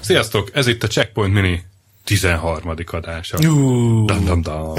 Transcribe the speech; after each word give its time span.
Sziasztok, 0.00 0.50
ez 0.52 0.66
itt 0.66 0.82
a 0.82 0.86
Checkpoint 0.86 1.34
Mini 1.34 1.62
13. 2.04 2.74
adása. 2.86 3.38
Dam, 3.38 4.24
dam, 4.24 4.42
dam. 4.42 4.74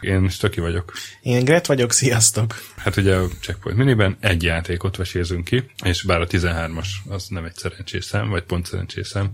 Én 0.00 0.28
Stöki 0.28 0.60
vagyok. 0.60 0.92
Én 1.22 1.44
Gret 1.44 1.66
vagyok, 1.66 1.92
sziasztok! 1.92 2.54
Hát 2.76 2.96
ugye 2.96 3.16
a 3.16 3.28
Checkpoint 3.40 3.78
Miniben 3.78 4.16
egy 4.20 4.42
játékot 4.42 4.96
vesézünk 4.96 5.44
ki, 5.44 5.64
és 5.84 6.02
bár 6.02 6.20
a 6.20 6.26
13-as 6.26 6.86
az 7.08 7.26
nem 7.28 7.44
egy 7.44 7.56
szerencsés 7.56 8.04
szám, 8.04 8.28
vagy 8.28 8.42
pont 8.42 8.66
szerencsés 8.66 9.06
szám, 9.06 9.30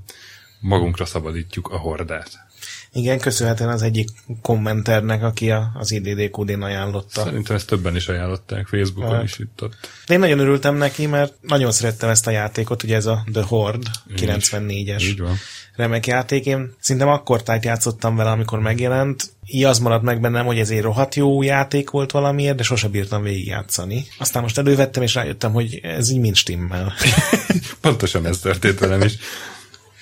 magunkra 0.61 1.05
szabadítjuk 1.05 1.69
a 1.69 1.77
hordát. 1.77 2.50
Igen, 2.93 3.19
köszönhetően 3.19 3.71
az 3.71 3.83
egyik 3.83 4.09
kommenternek, 4.43 5.23
aki 5.23 5.51
a, 5.51 5.71
az 5.75 5.91
IDDQD-n 5.93 6.63
ajánlotta. 6.63 7.23
Szerintem 7.25 7.57
ezt 7.57 7.67
többen 7.67 7.97
is 7.97 8.09
ajánlották, 8.09 8.67
Facebookon 8.67 9.15
Hát. 9.15 9.25
is 9.25 9.39
itt 9.39 9.63
ott. 9.63 9.75
De 10.07 10.15
én 10.15 10.21
nagyon 10.21 10.39
örültem 10.39 10.75
neki, 10.77 11.07
mert 11.07 11.35
nagyon 11.41 11.73
szerettem 11.73 12.09
ezt 12.09 12.27
a 12.27 12.31
játékot, 12.31 12.83
ugye 12.83 12.97
ez 12.97 13.07
a 13.07 13.25
The 13.33 13.43
Horde 13.43 13.91
94-es 14.17 15.03
Így 15.03 15.21
van. 15.21 15.37
remek 15.77 16.07
játék. 16.07 16.47
Én 16.47 16.75
szerintem 16.81 17.09
akkor 17.11 17.43
tájt 17.43 17.65
játszottam 17.65 18.17
vele, 18.17 18.31
amikor 18.31 18.59
megjelent. 18.61 19.31
Így 19.47 19.65
az 19.65 19.79
maradt 19.79 20.03
meg 20.03 20.21
bennem, 20.21 20.47
hogy 20.47 20.59
ez 20.59 20.71
egy 20.71 20.81
rohadt 20.81 21.15
jó 21.15 21.43
játék 21.43 21.91
volt 21.91 22.11
valamiért, 22.11 22.57
de 22.57 22.63
sose 22.63 22.89
bírtam 22.89 23.23
végigjátszani. 23.23 24.07
Aztán 24.19 24.43
most 24.43 24.59
elővettem, 24.59 25.03
és 25.03 25.15
rájöttem, 25.15 25.53
hogy 25.53 25.81
ez 25.83 26.11
így 26.11 26.21
mind 26.21 26.37
stimmel. 26.37 26.93
Pontosan 27.81 28.27
ez 28.27 28.39
történt 28.39 28.79
velem 28.79 29.01
is. 29.01 29.15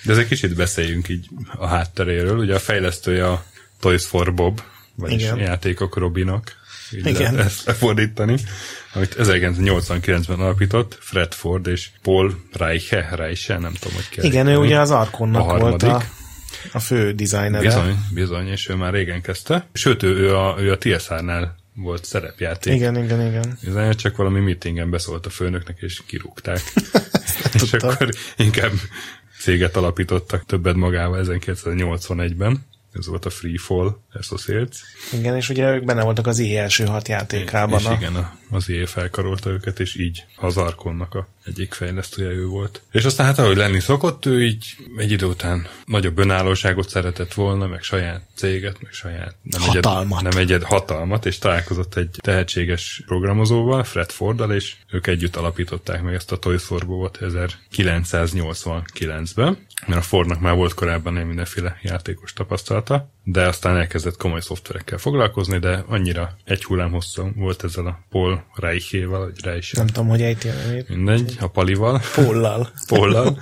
De 0.03 0.11
ez 0.11 0.17
egy 0.17 0.27
kicsit 0.27 0.55
beszéljünk 0.55 1.09
így 1.09 1.27
a 1.57 1.67
hátteréről. 1.67 2.37
Ugye 2.37 2.55
a 2.55 2.59
fejlesztője 2.59 3.27
a 3.27 3.43
Toys 3.79 4.05
for 4.05 4.33
Bob, 4.33 4.61
vagyis 4.95 5.21
Igen. 5.21 5.37
játékok 5.37 5.97
Robinak. 5.97 6.57
Így 6.91 7.05
Igen. 7.05 7.33
lehet 7.33 7.45
ezt 7.45 7.65
lefordítani. 7.65 8.37
Amit 8.93 9.15
1989-ben 9.19 10.39
alapított 10.39 10.97
Fred 10.99 11.33
Ford 11.33 11.67
és 11.67 11.89
Paul 12.01 12.39
Reiche, 12.53 13.09
Reiche, 13.15 13.57
nem 13.57 13.73
tudom, 13.73 13.95
hogy 13.95 14.09
kell. 14.09 14.25
Igen, 14.25 14.47
ő 14.47 14.57
ugye 14.57 14.79
az 14.79 14.91
Arkonnak 14.91 15.49
A 15.49 15.57
volt 15.57 15.83
a, 15.83 16.03
a 16.71 16.79
fő 16.79 17.13
dizájnere. 17.13 17.63
Bizony, 17.63 17.95
bizony, 18.13 18.47
és 18.47 18.69
ő 18.69 18.75
már 18.75 18.93
régen 18.93 19.21
kezdte. 19.21 19.67
Sőt, 19.73 20.03
ő, 20.03 20.15
ő 20.15 20.35
a, 20.35 20.55
ő 20.59 20.71
a 20.71 20.77
TSR-nál 20.77 21.57
volt 21.75 22.05
szerepjáték. 22.05 22.73
Igen, 22.73 23.03
igen, 23.03 23.27
igen. 23.27 23.57
Igazán 23.61 23.95
csak 23.95 24.15
valami 24.15 24.39
meetingen 24.39 24.89
beszólt 24.89 25.25
a 25.25 25.29
főnöknek, 25.29 25.77
és 25.79 26.01
kirúgták. 26.05 26.61
és 27.53 27.73
akkor 27.73 28.09
inkább 28.37 28.71
céget 29.39 29.75
alapítottak 29.75 30.45
többet 30.45 30.75
magával 30.75 31.25
1981-ben. 31.27 32.65
Ez 32.93 33.07
volt 33.07 33.25
a 33.25 33.29
Free 33.29 33.57
Fall 33.57 33.97
Associates. 34.13 34.77
Igen, 35.13 35.35
és 35.35 35.49
ugye 35.49 35.73
ők 35.73 35.85
benne 35.85 36.03
voltak 36.03 36.27
az 36.27 36.39
IE 36.39 36.61
első 36.61 36.85
hat 36.85 37.07
játékában. 37.07 37.79
és 37.79 37.85
a- 37.85 37.93
igen, 37.93 38.15
a, 38.15 38.37
az 38.49 38.69
IE 38.69 38.85
felkarolta 38.85 39.49
őket, 39.49 39.79
és 39.79 39.95
így 39.95 40.25
az 40.35 40.57
Arkonnak 40.57 41.15
a 41.15 41.27
egyik 41.45 41.73
fejlesztője 41.73 42.29
ő 42.29 42.45
volt. 42.45 42.81
És 42.91 43.05
aztán 43.05 43.25
hát 43.25 43.39
ahogy 43.39 43.55
lenni 43.57 43.79
szokott, 43.79 44.25
ő 44.25 44.43
így 44.45 44.75
egy 44.97 45.11
idő 45.11 45.25
után 45.25 45.67
nagyobb 45.85 46.17
önállóságot 46.17 46.89
szeretett 46.89 47.33
volna, 47.33 47.67
meg 47.67 47.81
saját 47.81 48.21
céget, 48.35 48.81
meg 48.81 48.91
saját 48.91 49.35
nem 49.43 49.61
Hatalmat. 49.61 50.19
Egyed, 50.19 50.31
nem 50.33 50.41
egyed 50.41 50.63
hatalmat, 50.63 51.25
és 51.25 51.37
találkozott 51.37 51.95
egy 51.95 52.15
tehetséges 52.21 53.03
programozóval, 53.05 53.83
Fred 53.83 54.11
Forddal, 54.11 54.53
és 54.53 54.75
ők 54.91 55.07
együtt 55.07 55.35
alapították 55.35 56.01
meg 56.01 56.13
ezt 56.13 56.31
a 56.31 56.37
Toys 56.37 56.63
for 56.63 56.85
Bob-ot 56.85 57.17
1989-ben, 57.21 59.57
mert 59.87 59.99
a 59.99 60.03
Fordnak 60.03 60.39
már 60.39 60.55
volt 60.55 60.73
korábban 60.73 61.13
mindenféle 61.13 61.77
játékos 61.81 62.33
tapasztalata, 62.79 63.09
de 63.23 63.47
aztán 63.47 63.77
elkezdett 63.77 64.17
komoly 64.17 64.41
szoftverekkel 64.41 64.97
foglalkozni, 64.97 65.59
de 65.59 65.83
annyira 65.87 66.35
egy 66.45 66.63
hullám 66.63 66.91
hosszú 66.91 67.31
volt 67.35 67.63
ezzel 67.63 67.85
a 67.85 67.99
Paul 68.09 68.43
Reichével, 68.55 69.19
vagy 69.19 69.43
Reich, 69.43 69.75
Nem 69.75 69.87
tudom, 69.87 70.07
hogy 70.07 70.21
ejti 70.21 70.47
a 70.49 70.53
nevét. 70.53 70.89
mindegy, 70.89 71.37
a 71.39 71.47
Palival, 71.47 72.01
Pollal. 72.15 72.69
Pollal, 72.87 73.37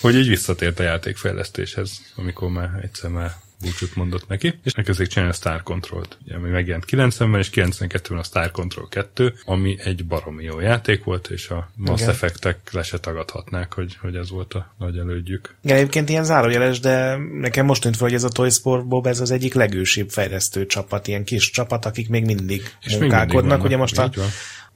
hogy 0.00 0.14
így 0.14 0.28
visszatért 0.28 0.80
a 0.80 0.82
játékfejlesztéshez, 0.82 2.02
amikor 2.16 2.48
már 2.48 2.80
egyszer 2.82 3.10
már 3.10 3.34
búcsút 3.64 3.96
mondott 3.96 4.28
neki, 4.28 4.58
és 4.64 4.72
elkezdték 4.72 5.06
csinálni 5.06 5.32
a 5.32 5.36
Star 5.36 5.62
Control-t, 5.62 6.18
ugye, 6.24 6.34
ami 6.34 6.50
megjelent 6.50 6.84
90-ben, 6.90 7.38
és 7.38 7.50
92-ben 7.52 8.18
a 8.18 8.22
Star 8.22 8.50
Control 8.50 8.88
2, 8.88 9.34
ami 9.44 9.76
egy 9.78 10.06
baromi 10.06 10.44
jó 10.44 10.60
játék 10.60 11.04
volt, 11.04 11.28
és 11.28 11.48
a 11.48 11.70
Mass 11.74 12.00
Igen. 12.00 12.12
Effect-ek 12.12 12.72
le 12.72 12.82
se 12.82 12.98
tagadhatnák, 12.98 13.72
hogy, 13.72 13.96
hogy 14.00 14.16
ez 14.16 14.30
volt 14.30 14.54
a 14.54 14.74
nagy 14.78 14.96
elődjük. 14.98 15.54
Igen, 15.62 15.76
egyébként 15.76 16.08
ilyen 16.08 16.24
zárójeles, 16.24 16.80
de 16.80 17.16
nekem 17.16 17.66
most 17.66 17.82
tűnt 17.82 17.96
fel, 17.96 18.06
hogy 18.06 18.16
ez 18.16 18.24
a 18.24 18.28
Toy 18.28 18.50
Sport 18.50 18.86
Bob, 18.86 19.06
ez 19.06 19.20
az 19.20 19.30
egyik 19.30 19.54
legősibb 19.54 20.10
fejlesztő 20.10 20.66
csapat, 20.66 21.06
ilyen 21.06 21.24
kis 21.24 21.50
csapat, 21.50 21.84
akik 21.84 22.08
még 22.08 22.24
mindig 22.24 22.76
És 22.80 22.90
még 22.92 23.00
munkálkodnak. 23.00 23.28
mindig 23.28 23.48
vannak, 23.48 23.64
ugye 23.64 23.76
most 23.76 23.98
a. 23.98 24.10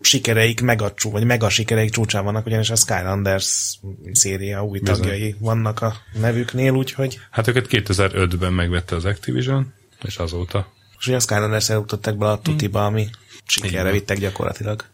sikereik 0.01 0.61
mega, 0.61 0.95
csú- 0.95 1.13
vagy 1.13 1.25
mega 1.25 1.49
sikereik 1.49 1.91
csúcsán 1.91 2.25
vannak, 2.25 2.47
ugyanis 2.47 2.71
a 2.71 2.77
Skylanders 2.77 3.79
széria 4.13 4.65
új 4.65 4.79
Bizony. 4.79 5.01
tagjai 5.01 5.37
vannak 5.39 5.81
a 5.83 5.95
nevüknél, 6.21 6.73
úgyhogy 6.73 7.21
Hát 7.31 7.49
őket 7.49 7.67
2005-ben 7.71 8.53
megvette 8.53 8.97
az 8.97 9.05
Activision, 9.05 9.75
és 10.03 10.17
azóta. 10.17 10.73
és 10.99 11.07
ugye 11.07 11.17
a 11.17 11.21
Skylanders 11.21 11.69
eljutották 11.71 12.17
bele 12.17 12.31
a 12.33 12.39
tutiba, 12.41 12.85
ami 12.85 13.07
sikerre 13.47 13.91
vittek 13.91 14.19
gyakorlatilag. 14.19 14.85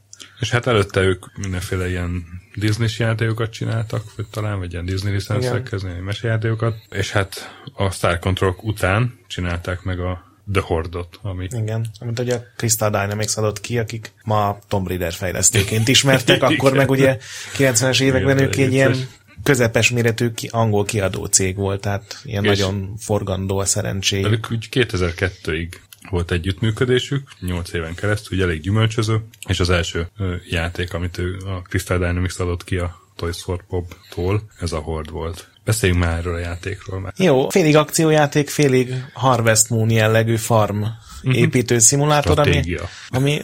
És 0.40 0.50
hát 0.50 0.66
előtte 0.66 1.00
ők 1.00 1.36
mindenféle 1.36 1.88
ilyen 1.88 2.24
disney 2.54 2.88
játékokat 2.98 3.50
csináltak, 3.52 4.04
vagy 4.16 4.26
talán, 4.30 4.58
vagy 4.58 4.72
ilyen 4.72 4.84
Disney 4.84 5.12
licenszekhez, 5.12 5.82
ilyen 5.82 5.96
mesejátékokat. 5.96 6.74
És 6.90 7.12
hát 7.12 7.56
a 7.72 7.90
Star 7.90 8.18
Control 8.18 8.56
után 8.62 9.18
csinálták 9.26 9.82
meg 9.82 10.00
a 10.00 10.32
The 10.52 10.62
Horde-ot, 10.62 11.18
ami 11.22 11.46
Igen, 11.50 11.86
amit 12.00 12.18
ugye 12.18 12.34
a 12.34 12.42
Crystal 12.56 12.90
Dynamics 12.90 13.36
adott 13.36 13.60
ki, 13.60 13.78
akik 13.78 14.12
ma 14.24 14.58
Tomb 14.68 14.88
Raider 14.88 15.12
fejlesztőként 15.12 15.88
ismertek, 15.88 16.42
akkor 16.52 16.72
meg 16.72 16.90
ugye 16.90 17.18
90-es 17.56 18.00
években 18.00 18.36
Igen, 18.36 18.48
ők 18.48 18.56
egy 18.56 18.72
ilyen 18.72 19.08
közepes 19.42 19.90
méretű 19.90 20.30
ki- 20.30 20.48
angol 20.52 20.84
kiadó 20.84 21.24
cég 21.24 21.56
volt, 21.56 21.80
tehát 21.80 22.20
ilyen 22.24 22.44
És- 22.44 22.58
nagyon 22.58 22.94
forgandó 22.98 23.58
a 23.58 23.64
szerencséjük. 23.64 24.30
Ők 24.30 24.50
úgy 24.50 24.68
2002-ig 24.70 25.68
volt 26.10 26.30
együttműködésük, 26.30 27.28
8 27.40 27.72
éven 27.72 27.94
keresztül, 27.94 28.36
ugye 28.36 28.46
elég 28.46 28.60
gyümölcsöző, 28.60 29.24
és 29.48 29.60
az 29.60 29.70
első 29.70 30.08
ö, 30.18 30.34
játék, 30.50 30.94
amit 30.94 31.18
ő 31.18 31.36
a 31.36 31.62
Crystal 31.68 31.98
Dynamics 31.98 32.38
adott 32.38 32.64
ki 32.64 32.76
a 32.76 33.00
Toys 33.16 33.42
for 33.42 33.64
Bob-tól, 33.68 34.42
ez 34.60 34.72
a 34.72 34.78
Horde 34.78 35.10
volt. 35.10 35.48
Beszéljünk 35.64 36.02
már 36.02 36.18
erről 36.18 36.34
a 36.34 36.38
játékról 36.38 37.00
már. 37.00 37.12
Jó, 37.16 37.48
félig 37.48 37.76
akciójáték, 37.76 38.48
félig 38.48 38.94
Harvest 39.12 39.68
Moon 39.68 39.90
jellegű 39.90 40.36
farm 40.36 40.82
építő 41.22 41.78
szimulátor, 41.78 42.38
ami, 42.38 42.50
Stratégia. 42.50 42.88
ami 43.08 43.42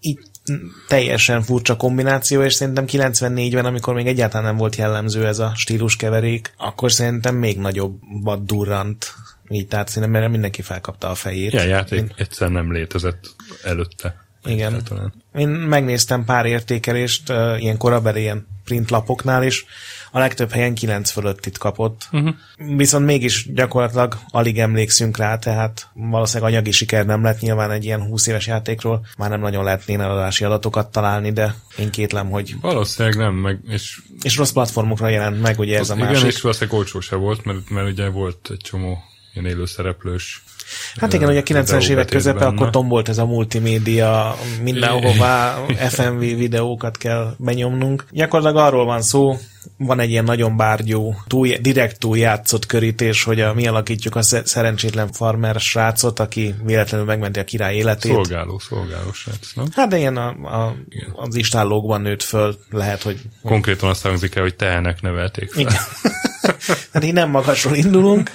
így 0.00 0.18
teljesen 0.88 1.42
furcsa 1.42 1.76
kombináció, 1.76 2.42
és 2.42 2.54
szerintem 2.54 2.84
94-ben, 2.88 3.64
amikor 3.64 3.94
még 3.94 4.06
egyáltalán 4.06 4.46
nem 4.46 4.56
volt 4.56 4.76
jellemző 4.76 5.26
ez 5.26 5.38
a 5.38 5.52
stíluskeverék, 5.56 6.52
akkor 6.56 6.92
szerintem 6.92 7.34
még 7.34 7.58
nagyobbat 7.58 8.44
durrant. 8.44 9.14
Így, 9.48 9.66
tehát 9.66 9.88
szerintem 9.88 10.14
erre 10.14 10.28
mindenki 10.28 10.62
felkapta 10.62 11.08
a 11.10 11.14
fejét. 11.14 11.52
Ilyen 11.52 11.66
játék 11.66 11.98
Én- 11.98 12.12
egyszer 12.16 12.48
nem 12.48 12.72
létezett 12.72 13.34
előtte. 13.62 14.24
Igen. 14.44 14.82
Én 15.34 15.48
megnéztem 15.48 16.24
pár 16.24 16.46
értékelést, 16.46 17.30
uh, 17.30 17.62
ilyen 17.62 17.76
korabeli 17.76 18.20
ilyen 18.20 18.46
printlapoknál 18.66 19.42
is, 19.42 19.64
a 20.10 20.18
legtöbb 20.18 20.50
helyen 20.50 20.74
9 20.74 21.10
fölöttit 21.10 21.58
kapott. 21.58 22.08
Uh-huh. 22.12 22.34
Viszont 22.76 23.06
mégis 23.06 23.52
gyakorlatilag 23.52 24.18
alig 24.28 24.58
emlékszünk 24.58 25.16
rá, 25.16 25.38
tehát 25.38 25.88
valószínűleg 25.94 26.52
anyagi 26.52 26.70
siker 26.70 27.06
nem 27.06 27.22
lett 27.22 27.40
nyilván 27.40 27.70
egy 27.70 27.84
ilyen 27.84 28.02
20 28.02 28.26
éves 28.26 28.46
játékról, 28.46 29.06
már 29.18 29.30
nem 29.30 29.40
nagyon 29.40 29.64
lehetnéne 29.64 30.04
eladási 30.04 30.44
adatokat 30.44 30.92
találni, 30.92 31.32
de 31.32 31.54
én 31.78 31.90
kétlem, 31.90 32.30
hogy... 32.30 32.54
Valószínűleg 32.60 33.18
nem, 33.18 33.34
meg, 33.34 33.58
és 33.68 34.00
És 34.22 34.36
rossz 34.36 34.52
platformokra 34.52 35.08
jelent 35.08 35.40
meg, 35.40 35.58
ugye 35.58 35.78
ez 35.78 35.90
a 35.90 35.94
igen, 35.94 36.06
másik. 36.06 36.26
és 36.26 36.40
valószínűleg 36.40 36.78
olcsó 36.78 37.00
se 37.00 37.16
volt, 37.16 37.44
mert, 37.44 37.70
mert 37.70 37.88
ugye 37.88 38.08
volt 38.08 38.48
egy 38.50 38.60
csomó 38.62 38.98
ilyen 39.34 39.46
élőszereplős 39.46 40.42
Hát 40.96 41.12
igen, 41.12 41.28
ugye 41.28 41.38
a 41.38 41.42
90-es 41.42 41.88
évek 41.88 42.06
közepe, 42.06 42.38
benne. 42.38 42.50
akkor 42.50 42.70
tombolt 42.70 43.08
ez 43.08 43.18
a 43.18 43.26
multimédia, 43.26 44.36
mindenhová 44.62 45.58
FMV 45.90 46.18
videókat 46.18 46.96
kell 46.96 47.34
benyomnunk. 47.38 48.06
Gyakorlatilag 48.10 48.66
arról 48.66 48.84
van 48.84 49.02
szó, 49.02 49.36
van 49.76 50.00
egy 50.00 50.10
ilyen 50.10 50.24
nagyon 50.24 50.56
bárgyú, 50.56 51.14
túl, 51.26 51.48
direkt 51.60 51.98
túl 51.98 52.18
játszott 52.18 52.66
körítés, 52.66 53.22
hogy 53.22 53.40
a, 53.40 53.54
mi 53.54 53.66
alakítjuk 53.66 54.16
a 54.16 54.22
sze- 54.22 54.46
szerencsétlen 54.46 55.12
farmer 55.12 55.60
srácot, 55.60 56.18
aki 56.20 56.54
véletlenül 56.64 57.06
megmenti 57.06 57.38
a 57.38 57.44
király 57.44 57.76
életét. 57.76 58.12
szolgáló, 58.12 58.58
szolgáló 58.58 59.12
srác, 59.12 59.52
nem? 59.54 59.66
Hát 59.72 59.88
de 59.88 59.98
ilyen 59.98 60.16
a, 60.16 60.28
a, 60.28 60.76
az 61.14 61.34
istállókban 61.34 62.00
nőtt 62.00 62.22
föl, 62.22 62.56
lehet, 62.70 63.02
hogy 63.02 63.20
Konkrétan 63.42 63.88
azt 63.88 64.02
hangzik 64.02 64.34
el, 64.34 64.42
hogy 64.42 64.56
tehenek 64.56 65.00
nevelték 65.00 65.50
fel. 65.52 65.60
igen. 65.60 65.76
hát 66.92 67.04
így 67.04 67.12
nem 67.12 67.30
magasról 67.30 67.74
indulunk, 67.74 68.30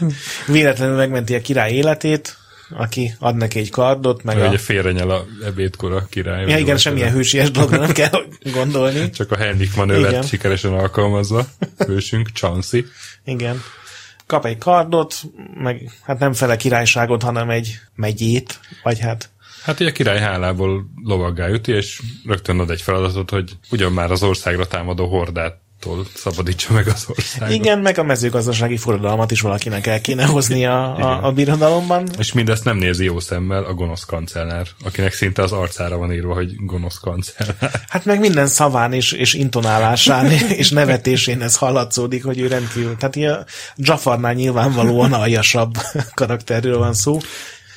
véletlenül 0.47 0.95
megmenti 0.95 1.35
a 1.35 1.41
király 1.41 1.71
életét, 1.71 2.37
aki 2.77 3.15
ad 3.19 3.35
neki 3.35 3.59
egy 3.59 3.69
kardot, 3.69 4.23
meg 4.23 4.35
Meg 4.35 4.45
a... 4.45 4.47
ugye 4.47 4.57
félrenyel 4.57 5.09
a 5.09 5.25
ebédkor 5.45 5.91
a 5.91 6.05
király. 6.09 6.49
Ja, 6.49 6.57
igen, 6.57 6.77
semmilyen 6.77 7.11
hősies 7.11 7.51
dologra 7.51 7.77
nem 7.77 7.91
kell 7.91 8.25
gondolni. 8.53 9.09
Csak 9.09 9.31
a 9.31 9.37
Henrik 9.37 9.75
manővert 9.75 10.09
Igen. 10.09 10.23
sikeresen 10.23 10.73
alkalmazza. 10.73 11.47
Hősünk, 11.77 12.29
Chansey. 12.33 12.85
Igen. 13.25 13.61
kap 14.25 14.45
egy 14.45 14.57
kardot, 14.57 15.15
meg 15.53 15.91
hát 16.01 16.19
nem 16.19 16.33
fele 16.33 16.55
királyságot, 16.55 17.23
hanem 17.23 17.49
egy 17.49 17.79
megyét, 17.95 18.59
vagy 18.83 18.99
hát 18.99 19.29
Hát 19.63 19.79
ugye 19.79 19.89
a 19.89 19.93
király 19.93 20.19
hálából 20.19 20.85
lovaggá 21.03 21.49
üti, 21.49 21.71
és 21.71 22.01
rögtön 22.25 22.59
ad 22.59 22.69
egy 22.69 22.81
feladatot, 22.81 23.29
hogy 23.29 23.51
ugyan 23.71 23.91
már 23.91 24.11
az 24.11 24.23
országra 24.23 24.67
támadó 24.67 25.07
hordát 25.07 25.59
tól 25.81 26.05
szabadítsa 26.15 26.73
meg 26.73 26.87
az 26.87 27.05
országot. 27.07 27.55
Igen, 27.55 27.79
meg 27.79 27.97
a 27.97 28.03
mezőgazdasági 28.03 28.77
forradalmat 28.77 29.31
is 29.31 29.41
valakinek 29.41 29.87
el 29.87 30.01
kéne 30.01 30.25
hozni 30.25 30.65
a, 30.65 30.97
a, 30.97 31.23
a 31.23 31.31
birodalomban. 31.31 32.07
És 32.17 32.33
mindezt 32.33 32.63
nem 32.63 32.77
nézi 32.77 33.03
jó 33.03 33.19
szemmel 33.19 33.63
a 33.63 33.73
gonosz 33.73 34.03
kancellár, 34.03 34.67
akinek 34.83 35.13
szinte 35.13 35.41
az 35.41 35.51
arcára 35.51 35.97
van 35.97 36.13
írva, 36.13 36.33
hogy 36.33 36.55
gonosz 36.65 36.97
kancellár. 36.97 37.71
Hát 37.87 38.05
meg 38.05 38.19
minden 38.19 38.47
szaván 38.47 38.93
és, 38.93 39.11
és 39.11 39.33
intonálásán 39.33 40.31
és 40.61 40.69
nevetésén 40.69 41.41
ez 41.41 41.55
hallatszódik, 41.55 42.23
hogy 42.23 42.39
ő 42.39 42.47
rendkívül. 42.47 42.95
Tehát 42.97 43.39
a 43.39 43.45
Jafarnál 43.75 44.33
nyilvánvalóan 44.33 45.13
aljasabb 45.13 45.77
karakterről 46.13 46.77
van 46.77 46.93
szó. 46.93 47.17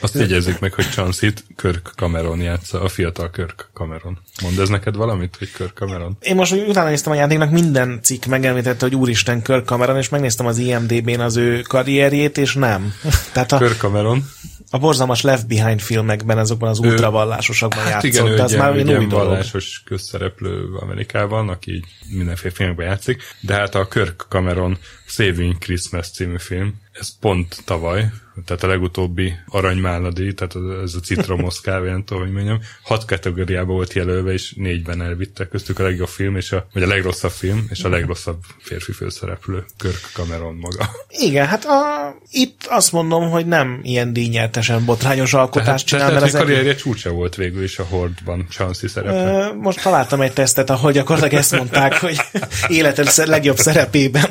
Azt 0.01 0.15
jegyezzük 0.15 0.61
meg, 0.61 0.73
hogy 0.73 0.91
Chansit 0.91 1.45
Kirk 1.57 1.93
Cameron 1.97 2.41
játsza, 2.41 2.81
a 2.81 2.89
fiatal 2.89 3.31
Kirk 3.31 3.69
Cameron. 3.73 4.19
Mond 4.43 4.59
ez 4.59 4.69
neked 4.69 4.97
valamit, 4.97 5.37
hogy 5.39 5.53
Kirk 5.53 5.77
Cameron? 5.77 6.17
Én 6.21 6.35
most 6.35 6.53
hogy 6.53 6.69
utána 6.69 6.89
néztem 6.89 7.13
a 7.13 7.17
játéknak, 7.17 7.51
minden 7.51 8.01
cikk 8.03 8.25
megemlítette, 8.25 8.85
hogy 8.85 8.95
úristen 8.95 9.43
Kirk 9.43 9.67
Cameron, 9.67 9.97
és 9.97 10.09
megnéztem 10.09 10.47
az 10.47 10.59
IMDB-n 10.59 11.21
az 11.21 11.37
ő 11.37 11.61
karrierjét, 11.61 12.39
és 12.39 12.55
nem. 12.55 12.95
Tehát 13.33 13.53
a, 13.53 13.59
Kirk 13.59 13.79
Cameron. 13.79 14.25
A 14.71 14.79
borzalmas 14.79 15.21
Left 15.21 15.47
Behind 15.47 15.81
filmekben, 15.81 16.39
azokban 16.39 16.69
az 16.69 16.79
ultravallásosokban 16.79 17.79
hát 17.79 17.91
játszott. 17.91 18.11
Igen, 18.11 18.27
ő 18.27 18.43
az 18.43 18.53
már 18.53 18.77
egy 18.77 18.93
új 18.93 19.07
vallásos 19.07 19.83
közszereplő 19.85 20.75
Amerikában, 20.81 21.49
aki 21.49 21.85
mindenféle 22.09 22.55
filmekben 22.55 22.87
játszik, 22.87 23.23
de 23.41 23.55
hát 23.55 23.75
a 23.75 23.89
Kirk 23.89 24.27
Cameron 24.29 24.79
Saving 25.07 25.59
Christmas 25.59 26.11
című 26.11 26.39
film, 26.39 26.75
ez 27.01 27.19
pont 27.21 27.57
tavaly, 27.65 28.11
tehát 28.45 28.63
a 28.63 28.67
legutóbbi 28.67 29.35
aranymáladi, 29.47 30.35
tehát 30.35 30.55
ez 30.83 30.95
a 30.95 31.01
citromos 31.01 31.61
kávé, 31.65 31.91
nem 31.91 32.05
tudom, 32.05 32.23
hogy 32.23 32.33
mondjam, 32.33 32.61
hat 32.83 33.05
kategóriában 33.05 33.75
volt 33.75 33.93
jelölve, 33.93 34.33
és 34.33 34.53
négyben 34.57 35.03
elvittek 35.03 35.49
köztük 35.49 35.79
a 35.79 35.83
legjobb 35.83 36.09
film, 36.09 36.37
és 36.37 36.53
a, 36.53 36.67
vagy 36.73 36.83
a 36.83 36.87
legrosszabb 36.87 37.31
film, 37.31 37.67
és 37.71 37.85
a 37.85 37.89
legrosszabb 37.89 38.39
férfi 38.59 38.93
főszereplő, 38.93 39.65
Kirk 39.79 40.11
Cameron 40.13 40.55
maga. 40.55 40.91
Igen, 41.09 41.47
hát 41.47 41.65
a, 41.65 42.15
itt 42.31 42.67
azt 42.69 42.93
mondom, 42.93 43.31
hogy 43.31 43.47
nem 43.47 43.81
ilyen 43.83 44.13
díjnyertesen 44.13 44.85
botrányos 44.85 45.35
alkotást 45.35 45.67
tehát, 45.67 45.87
csinál, 45.87 46.07
tehát, 46.07 46.23
mert 46.23 46.35
a 46.35 46.39
karrierje 46.39 46.75
csúcsa 46.75 47.11
volt 47.11 47.35
végül 47.35 47.63
is 47.63 47.79
a 47.79 47.85
Hordban, 47.85 48.47
Chansey 48.51 48.89
szerepe. 48.89 49.53
Most 49.53 49.83
találtam 49.83 50.21
egy 50.21 50.33
tesztet, 50.33 50.71
ahol 50.71 50.93
gyakorlatilag 50.93 51.39
ezt 51.39 51.57
mondták, 51.57 51.95
hogy 51.95 52.17
életed 52.69 53.09
legjobb 53.27 53.57
szerepében 53.57 54.29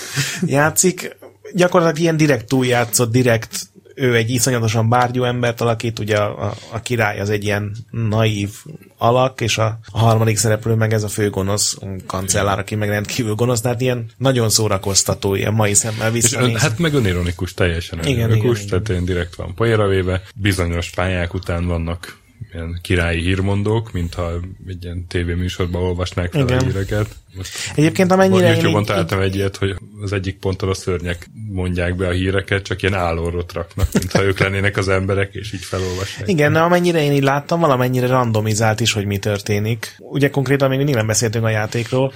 játszik. 0.46 1.20
Gyakorlatilag 1.54 2.02
ilyen 2.02 2.16
direkt 2.16 2.46
túljátszott, 2.46 3.10
direkt 3.10 3.70
ő 3.94 4.16
egy 4.16 4.30
iszonyatosan 4.30 4.88
bárgyú 4.88 5.22
embert 5.24 5.60
alakít, 5.60 5.98
ugye 5.98 6.16
a, 6.16 6.46
a, 6.46 6.54
a 6.72 6.80
király 6.80 7.20
az 7.20 7.30
egy 7.30 7.44
ilyen 7.44 7.76
naív 7.90 8.50
alak, 8.98 9.40
és 9.40 9.58
a, 9.58 9.78
a 9.92 9.98
harmadik 9.98 10.36
szereplő 10.36 10.74
meg 10.74 10.92
ez 10.92 11.02
a 11.02 11.08
főgonosz 11.08 11.76
kancellár, 12.06 12.58
aki 12.58 12.74
meg 12.74 12.88
rendkívül 12.88 13.34
gonosz, 13.34 13.60
tehát 13.60 13.80
ilyen 13.80 14.10
nagyon 14.16 14.48
szórakoztató, 14.48 15.34
ilyen 15.34 15.52
mai 15.52 15.74
szemmel 15.74 16.10
visszanéz. 16.10 16.60
Hát 16.60 16.78
meg 16.78 16.94
önironikus, 16.94 17.54
teljesen 17.54 17.98
önironikus, 17.98 18.36
igen, 18.36 18.56
igen, 18.56 18.68
tehát 18.68 18.88
igen. 18.88 19.04
direkt 19.04 19.34
van 19.34 19.54
poéra 19.54 19.86
véve, 19.86 20.22
bizonyos 20.34 20.90
pályák 20.90 21.34
után 21.34 21.66
vannak 21.66 22.20
ilyen 22.52 22.78
királyi 22.82 23.20
hírmondók, 23.20 23.92
mintha 23.92 24.32
egy 24.66 24.84
ilyen 24.84 25.06
tévéműsorban 25.08 25.82
olvasnák 25.82 26.32
fel 26.32 26.40
Igen. 26.40 26.58
a 26.58 26.62
híreket. 26.62 27.06
Most 27.36 27.72
Egyébként 27.74 28.12
amennyire 28.12 28.46
én... 28.46 28.54
YouTube-on 28.54 28.84
találtam 28.84 29.20
egy 29.20 29.34
ilyet, 29.34 29.56
hogy 29.56 29.76
az 30.02 30.12
egyik 30.12 30.38
ponton 30.38 30.68
a 30.68 30.74
szörnyek 30.74 31.30
mondják 31.48 31.96
be 31.96 32.06
a 32.06 32.10
híreket, 32.10 32.62
csak 32.62 32.82
ilyen 32.82 32.94
állóról 32.94 33.44
raknak, 33.52 33.88
mintha 33.92 34.22
ők 34.22 34.38
lennének 34.38 34.76
az 34.76 34.88
emberek, 34.88 35.34
és 35.34 35.52
így 35.52 35.64
felolvassák. 35.64 36.28
Igen, 36.28 36.52
de 36.52 36.58
amennyire 36.58 37.02
én 37.02 37.12
így 37.12 37.22
láttam, 37.22 37.60
valamennyire 37.60 38.06
randomizált 38.06 38.80
is, 38.80 38.92
hogy 38.92 39.04
mi 39.04 39.18
történik. 39.18 39.96
Ugye 39.98 40.30
konkrétan 40.30 40.68
még 40.68 40.76
mindig 40.76 40.94
nem 40.94 41.06
beszéltünk 41.06 41.44
a 41.44 41.48
játékról. 41.48 42.12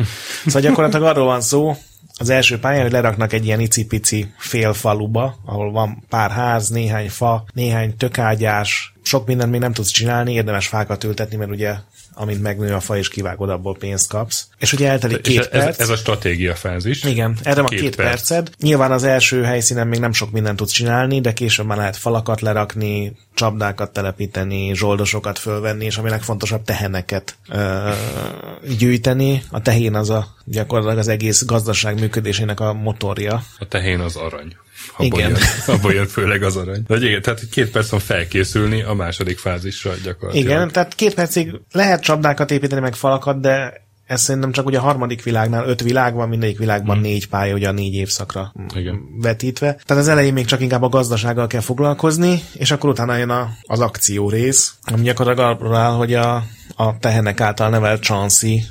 Szóval 0.47 0.63
gyakorlatilag 0.63 1.07
arról 1.07 1.27
van 1.27 1.41
szó, 1.41 1.77
az 2.19 2.29
első 2.29 2.59
pályán, 2.59 2.83
hogy 2.83 2.93
leraknak 2.93 3.33
egy 3.33 3.45
ilyen 3.45 3.61
icipici 3.61 4.27
félfaluba, 4.37 5.39
ahol 5.45 5.73
van 5.73 6.05
pár 6.09 6.31
ház, 6.31 6.69
néhány 6.69 7.09
fa, 7.09 7.45
néhány 7.53 7.97
tökágyás, 7.97 8.95
sok 9.07 9.27
mindent 9.27 9.51
még 9.51 9.61
nem 9.61 9.73
tudsz 9.73 9.91
csinálni, 9.91 10.33
érdemes 10.33 10.67
fákat 10.67 11.05
ültetni, 11.05 11.37
mert 11.37 11.51
ugye 11.51 11.75
amint 12.15 12.43
megnő 12.43 12.75
a 12.75 12.81
fa 12.81 12.97
és 12.97 13.09
kivágod, 13.09 13.51
abból 13.51 13.77
pénzt 13.77 14.09
kapsz. 14.09 14.49
És 14.59 14.73
ugye 14.73 14.89
eltelik 14.89 15.21
két 15.21 15.39
ez, 15.39 15.49
perc. 15.49 15.81
Ez 15.81 15.89
a 15.89 15.97
stratégia 15.97 16.55
fázis. 16.55 17.05
Igen, 17.05 17.37
erre 17.43 17.61
van 17.61 17.71
két, 17.71 17.81
két 17.81 17.97
perc. 17.97 18.09
perced. 18.09 18.51
Nyilván 18.61 18.93
az 18.93 19.05
első 19.05 19.43
helyszínen 19.43 19.87
még 19.87 20.01
nem 20.01 20.13
sok 20.13 20.31
mindent 20.31 20.57
tudsz 20.57 20.73
csinálni, 20.73 21.21
de 21.21 21.33
később 21.33 21.67
már 21.67 21.77
lehet 21.77 21.97
falakat 21.97 22.41
lerakni, 22.41 23.17
csapdákat 23.35 23.93
telepíteni, 23.93 24.75
zsoldosokat 24.75 25.39
fölvenni, 25.39 25.85
és 25.85 25.97
ami 25.97 26.09
legfontosabb 26.09 26.65
teheneket 26.65 27.37
ö, 27.49 27.91
gyűjteni. 28.79 29.43
A 29.51 29.63
tehén 29.63 29.95
az 29.95 30.11
a 30.11 30.35
gyakorlatilag 30.45 30.99
az 30.99 31.09
egész 31.09 31.45
gazdaság 31.45 32.01
működésének 32.01 32.61
a 32.61 32.73
motorja. 32.73 33.43
A 33.59 33.69
tehén 33.69 34.01
az 34.01 34.17
arany. 34.17 34.57
Abban 34.93 35.07
igen. 35.07 35.31
Jön, 35.31 35.39
abban 35.77 35.93
jön 35.93 36.07
főleg 36.07 36.43
az 36.43 36.57
arany. 36.57 36.83
De 36.87 36.97
igen, 36.97 37.23
tehát 37.23 37.49
két 37.51 37.71
percen 37.71 37.99
felkészülni 37.99 38.83
a 38.83 38.95
második 38.95 39.39
fázisra 39.39 39.93
gyakorlatilag. 40.05 40.51
Igen, 40.51 40.71
tehát 40.71 40.95
két 40.95 41.15
percig 41.15 41.61
lehet 41.73 42.03
csapdákat 42.03 42.51
építeni, 42.51 42.81
meg 42.81 42.95
falakat, 42.95 43.41
de 43.41 43.85
ez 44.07 44.23
szerintem 44.23 44.53
csak 44.53 44.67
ugye 44.67 44.79
a 44.79 44.83
harmadik 44.83 45.23
világnál 45.23 45.69
öt 45.69 45.83
világ 45.83 46.15
van, 46.15 46.29
mindegyik 46.29 46.59
világban 46.59 46.99
mm. 46.99 47.01
négy 47.01 47.29
pálya, 47.29 47.55
ugye 47.55 47.69
a 47.69 47.73
négy 47.73 47.95
évszakra 47.95 48.53
Igen. 48.75 49.01
vetítve. 49.21 49.73
Tehát 49.85 50.03
az 50.03 50.09
elején 50.09 50.33
még 50.33 50.45
csak 50.45 50.61
inkább 50.61 50.83
a 50.83 50.89
gazdasággal 50.89 51.47
kell 51.47 51.61
foglalkozni, 51.61 52.43
és 52.53 52.71
akkor 52.71 52.91
utána 52.91 53.17
jön 53.17 53.31
a, 53.31 53.51
az 53.63 53.81
akció 53.81 54.29
rész, 54.29 54.75
ami 54.83 55.03
gyakorlatilag 55.03 55.61
arról 55.61 55.75
áll, 55.75 55.93
hogy 55.93 56.15
a, 56.15 56.45
a 56.77 56.99
tehenek 56.99 57.41
által 57.41 57.69
nevelt 57.69 58.03
Chansey 58.03 58.63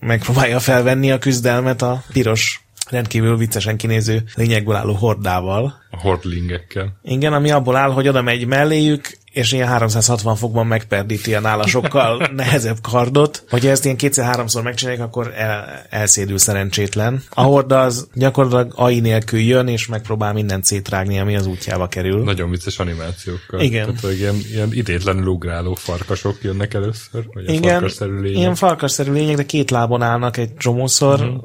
megpróbálja 0.00 0.60
felvenni 0.60 1.10
a 1.10 1.18
küzdelmet 1.18 1.82
a 1.82 2.02
piros 2.12 2.63
rendkívül 2.90 3.36
viccesen 3.36 3.76
kinéző 3.76 4.22
lényekből 4.34 4.74
álló 4.74 4.92
hordával. 4.92 5.82
A 5.90 6.00
hordlingekkel. 6.00 6.98
Igen, 7.02 7.32
ami 7.32 7.50
abból 7.50 7.76
áll, 7.76 7.90
hogy 7.90 8.08
oda 8.08 8.22
megy 8.22 8.46
melléjük, 8.46 9.18
és 9.34 9.52
ilyen 9.52 9.68
360 9.68 10.36
fokban 10.36 10.66
megperdíti 10.66 11.34
a 11.34 11.40
nála 11.40 11.66
sokkal 11.66 12.28
nehezebb 12.36 12.76
kardot. 12.82 13.44
Hogyha 13.50 13.70
ezt 13.70 13.84
ilyen 13.84 13.96
kétszer-háromszor 13.96 14.62
megcsinálják, 14.62 15.02
akkor 15.04 15.32
el, 15.36 15.86
elszédül 15.90 16.38
szerencsétlen. 16.38 17.22
A 17.30 17.42
horda 17.42 17.80
az 17.80 18.08
gyakorlatilag 18.14 18.72
AI 18.76 19.00
nélkül 19.00 19.40
jön, 19.40 19.68
és 19.68 19.86
megpróbál 19.86 20.32
mindent 20.32 20.64
szétrágni, 20.64 21.18
ami 21.18 21.36
az 21.36 21.46
útjába 21.46 21.88
kerül. 21.88 22.22
Nagyon 22.24 22.50
vicces 22.50 22.78
animációkkal. 22.78 23.60
Igen. 23.60 23.84
Tehát, 23.86 24.00
hogy 24.00 24.18
ilyen, 24.18 24.36
ilyen 24.50 24.68
idétlenül 24.72 25.26
ugráló 25.26 25.74
farkasok 25.74 26.38
jönnek 26.42 26.74
először, 26.74 27.24
vagy 27.32 27.48
Igen, 27.48 27.70
farkasszerű 27.72 28.20
lények. 28.20 28.38
ilyen 28.38 28.54
farkasszerű 28.54 29.12
lények, 29.12 29.36
de 29.36 29.46
két 29.46 29.70
lábon 29.70 30.02
állnak 30.02 30.36
egy 30.36 30.54
csomószor. 30.56 31.20
Uh-huh 31.20 31.42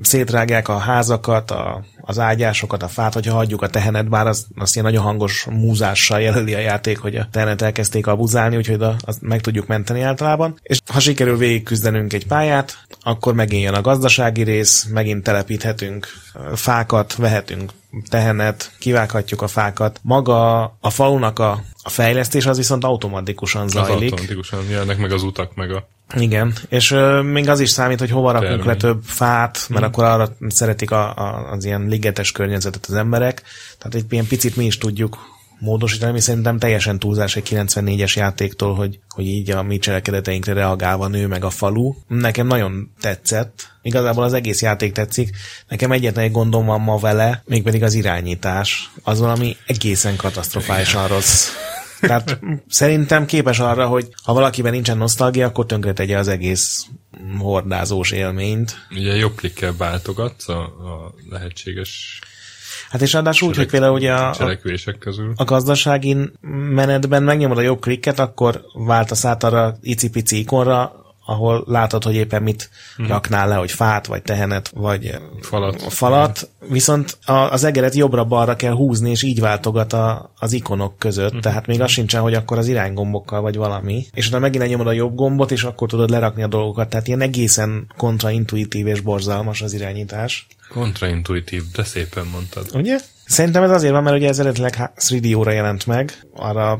szétrágják 0.00 0.68
a 0.68 0.76
házakat, 0.76 1.50
a, 1.50 1.84
az 2.00 2.18
ágyásokat, 2.18 2.82
a 2.82 2.88
fát, 2.88 3.14
hogyha 3.14 3.34
hagyjuk 3.34 3.62
a 3.62 3.68
tehenet, 3.68 4.08
bár 4.08 4.26
az, 4.26 4.46
azt 4.56 4.74
ilyen 4.74 4.86
nagyon 4.86 5.02
hangos 5.02 5.46
múzással 5.50 6.20
jelöli 6.20 6.54
a 6.54 6.58
játék, 6.58 6.98
hogy 6.98 7.16
a 7.16 7.28
tehenet 7.30 7.62
elkezdték 7.62 8.06
abuzálni, 8.06 8.56
úgyhogy 8.56 8.82
a, 8.82 8.96
azt 9.00 9.20
meg 9.20 9.40
tudjuk 9.40 9.66
menteni 9.66 10.00
általában. 10.00 10.58
És 10.62 10.78
ha 10.86 11.00
sikerül 11.00 11.36
végigküzdenünk 11.36 12.12
egy 12.12 12.26
pályát, 12.26 12.78
akkor 13.02 13.34
megint 13.34 13.62
jön 13.62 13.74
a 13.74 13.80
gazdasági 13.80 14.42
rész, 14.42 14.84
megint 14.84 15.22
telepíthetünk 15.22 16.06
fákat, 16.54 17.14
vehetünk 17.14 17.72
tehenet, 18.08 18.72
kivághatjuk 18.78 19.42
a 19.42 19.48
fákat. 19.48 20.00
Maga 20.02 20.62
a 20.80 20.90
falunak 20.90 21.38
a, 21.38 21.62
a 21.82 21.88
fejlesztés 21.88 22.46
az 22.46 22.56
viszont 22.56 22.84
automatikusan 22.84 23.68
zajlik. 23.68 23.92
Az 23.92 24.02
automatikusan 24.02 24.68
jönnek 24.70 24.98
meg 24.98 25.12
az 25.12 25.22
utak, 25.22 25.54
meg 25.54 25.70
a 25.70 25.86
igen, 26.16 26.54
és 26.68 26.90
ö, 26.90 27.22
még 27.22 27.48
az 27.48 27.60
is 27.60 27.70
számít, 27.70 27.98
hogy 27.98 28.10
hova 28.10 28.32
rakunk 28.32 28.50
Termény. 28.50 28.66
le 28.66 28.76
több 28.76 29.02
fát, 29.04 29.66
mert 29.68 29.82
mm. 29.82 29.86
akkor 29.86 30.04
arra 30.04 30.36
szeretik 30.48 30.90
a, 30.90 31.16
a, 31.16 31.50
az 31.50 31.64
ilyen 31.64 31.86
ligetes 31.86 32.32
környezetet 32.32 32.86
az 32.86 32.94
emberek. 32.94 33.42
Tehát 33.78 33.94
egy 33.94 34.12
ilyen 34.12 34.26
picit 34.26 34.56
mi 34.56 34.64
is 34.64 34.78
tudjuk 34.78 35.31
módosítani, 35.62 36.10
ami 36.10 36.20
szerintem 36.20 36.58
teljesen 36.58 36.98
túlzás 36.98 37.36
egy 37.36 37.48
94-es 37.50 38.16
játéktól, 38.16 38.74
hogy, 38.74 38.98
hogy 39.08 39.26
így 39.26 39.50
a 39.50 39.62
mi 39.62 39.78
cselekedeteinkre 39.78 40.52
reagálva 40.52 41.08
nő 41.08 41.26
meg 41.26 41.44
a 41.44 41.50
falu. 41.50 41.94
Nekem 42.08 42.46
nagyon 42.46 42.92
tetszett. 43.00 43.70
Igazából 43.82 44.24
az 44.24 44.32
egész 44.32 44.62
játék 44.62 44.92
tetszik. 44.92 45.30
Nekem 45.68 45.92
egyetlen 45.92 46.24
egy 46.24 46.30
gondom 46.30 46.66
van 46.66 46.80
ma 46.80 46.98
vele, 46.98 47.42
mégpedig 47.46 47.82
az 47.82 47.94
irányítás. 47.94 48.90
Az 49.02 49.20
valami 49.20 49.56
egészen 49.66 50.16
katasztrofálisan 50.16 51.08
rossz. 51.08 51.48
Tehát 52.00 52.38
szerintem 52.68 53.26
képes 53.26 53.58
arra, 53.58 53.86
hogy 53.86 54.08
ha 54.22 54.32
valakiben 54.32 54.72
nincsen 54.72 54.96
nosztalgia, 54.96 55.46
akkor 55.46 55.66
tönkre 55.66 55.92
tegye 55.92 56.18
az 56.18 56.28
egész 56.28 56.86
hordázós 57.38 58.10
élményt. 58.10 58.86
Ugye 58.90 59.14
jobb 59.14 59.34
klikkel 59.34 59.74
váltogatsz 59.76 60.48
a, 60.48 60.60
a 60.62 61.14
lehetséges 61.30 62.20
Hát 62.92 63.02
és 63.02 63.12
ráadásul 63.12 63.48
úgy, 63.48 63.56
hogy 63.56 63.70
például 63.70 63.94
ugye 63.94 64.12
a, 64.12 64.34
cselekvések 64.34 64.98
közül. 64.98 65.32
a 65.36 65.44
gazdasági 65.44 66.16
menetben 66.70 67.22
megnyomod 67.22 67.58
a 67.58 67.60
jobb 67.60 67.80
klikket, 67.80 68.18
akkor 68.18 68.64
váltasz 68.74 69.24
át 69.24 69.44
arra 69.44 69.76
icipici 69.80 70.38
ikonra, 70.38 71.02
ahol 71.26 71.64
látod, 71.66 72.04
hogy 72.04 72.14
éppen 72.14 72.42
mit 72.42 72.70
hmm. 72.96 73.06
raknál 73.06 73.48
le, 73.48 73.54
hogy 73.54 73.70
fát, 73.70 74.06
vagy 74.06 74.22
tehenet, 74.22 74.70
vagy 74.74 75.18
falat. 75.40 75.82
falat. 75.82 76.50
Viszont 76.68 77.18
az 77.50 77.64
egeret 77.64 77.94
jobbra-balra 77.94 78.56
kell 78.56 78.72
húzni, 78.72 79.10
és 79.10 79.22
így 79.22 79.40
váltogat 79.40 79.92
a, 79.92 80.32
az 80.38 80.52
ikonok 80.52 80.98
között. 80.98 81.30
Hmm. 81.30 81.40
Tehát 81.40 81.66
még 81.66 81.80
az 81.80 81.90
sincsen, 81.90 82.20
hogy 82.20 82.34
akkor 82.34 82.58
az 82.58 82.68
iránygombokkal 82.68 83.40
vagy 83.40 83.56
valami. 83.56 84.06
És 84.12 84.26
utána 84.26 84.42
megint 84.42 84.68
nyomod 84.68 84.86
a 84.86 84.92
jobb 84.92 85.14
gombot, 85.14 85.50
és 85.50 85.64
akkor 85.64 85.88
tudod 85.88 86.10
lerakni 86.10 86.42
a 86.42 86.46
dolgokat. 86.46 86.88
Tehát 86.88 87.06
ilyen 87.06 87.20
egészen 87.20 87.86
kontraintuitív 87.96 88.86
és 88.86 89.00
borzalmas 89.00 89.62
az 89.62 89.72
irányítás. 89.72 90.46
Kontraintuitív, 90.72 91.62
de 91.72 91.84
szépen 91.84 92.26
mondtad. 92.26 92.66
Ugye? 92.74 92.98
Szerintem 93.26 93.62
ez 93.62 93.70
azért 93.70 93.92
van, 93.92 94.02
mert 94.02 94.16
ugye 94.16 94.28
ez 94.28 94.38
eredetileg 94.38 94.92
3D-óra 94.96 95.52
jelent 95.52 95.86
meg, 95.86 96.12
arra 96.34 96.70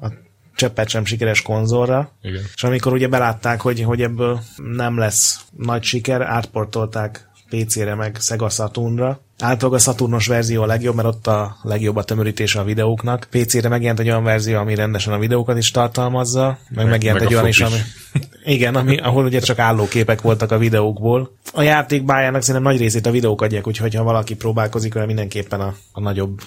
a 0.00 0.12
cseppet 0.54 0.88
sem 0.88 1.04
sikeres 1.04 1.42
konzolra. 1.42 2.12
Igen. 2.22 2.42
És 2.54 2.62
amikor 2.62 2.92
ugye 2.92 3.08
belátták, 3.08 3.60
hogy, 3.60 3.82
hogy 3.82 4.02
ebből 4.02 4.40
nem 4.56 4.98
lesz 4.98 5.40
nagy 5.56 5.82
siker, 5.82 6.22
átportolták 6.22 7.28
PC-re 7.48 7.94
meg 7.94 8.16
Sega 8.20 8.48
Saturnra, 8.48 9.20
Általában 9.42 9.78
a 9.78 9.82
Saturnos 9.82 10.26
verzió 10.26 10.62
a 10.62 10.66
legjobb, 10.66 10.94
mert 10.94 11.08
ott 11.08 11.26
a 11.26 11.56
legjobb 11.62 11.96
a 11.96 12.02
tömörítése 12.02 12.60
a 12.60 12.64
videóknak. 12.64 13.26
PC-re 13.30 13.68
megjelent 13.68 14.00
egy 14.00 14.08
olyan 14.08 14.24
verzió, 14.24 14.58
ami 14.58 14.74
rendesen 14.74 15.12
a 15.12 15.18
videókat 15.18 15.58
is 15.58 15.70
tartalmazza, 15.70 16.46
meg, 16.46 16.58
meg 16.76 16.86
megjelent 16.86 17.20
meg 17.20 17.28
egy 17.28 17.34
olyan 17.34 17.48
is, 17.48 17.60
ami... 17.60 17.76
Igen, 18.44 18.74
ami, 18.74 18.96
ahol 18.96 19.24
ugye 19.24 19.40
csak 19.40 19.58
állóképek 19.58 20.20
voltak 20.20 20.52
a 20.52 20.58
videókból. 20.58 21.36
A 21.52 21.62
játék 21.62 22.04
bájának 22.04 22.42
szerintem 22.42 22.72
nagy 22.72 22.80
részét 22.80 23.06
a 23.06 23.10
videók 23.10 23.42
adják, 23.42 23.66
úgyhogy 23.66 23.94
ha 23.94 24.02
valaki 24.02 24.34
próbálkozik 24.34 24.94
vele, 24.94 25.06
mindenképpen 25.06 25.60
a, 25.60 25.74
a 25.92 26.00
nagyobb 26.00 26.40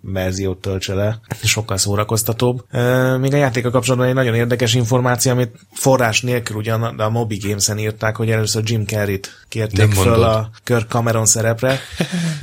verziót 0.00 0.60
töltse 0.60 0.94
le. 0.94 1.20
Sokkal 1.42 1.76
szórakoztatóbb. 1.76 2.64
E, 2.70 3.16
még 3.16 3.34
a 3.34 3.36
játéka 3.36 3.70
kapcsolatban 3.70 4.08
egy 4.08 4.14
nagyon 4.14 4.34
érdekes 4.34 4.74
információ, 4.74 5.32
amit 5.32 5.58
forrás 5.72 6.22
nélkül 6.22 6.56
ugyan, 6.56 6.96
de 6.96 7.02
a 7.02 7.10
Moby 7.10 7.36
Games-en 7.36 7.78
írták, 7.78 8.16
hogy 8.16 8.30
először 8.30 8.62
Jim 8.64 8.84
Carrey-t 8.84 9.30
kérték 9.48 9.92
föl 9.92 10.22
a 10.22 10.50
Kirk 10.64 10.88
Cameron 10.88 11.26
szerepre. 11.26 11.78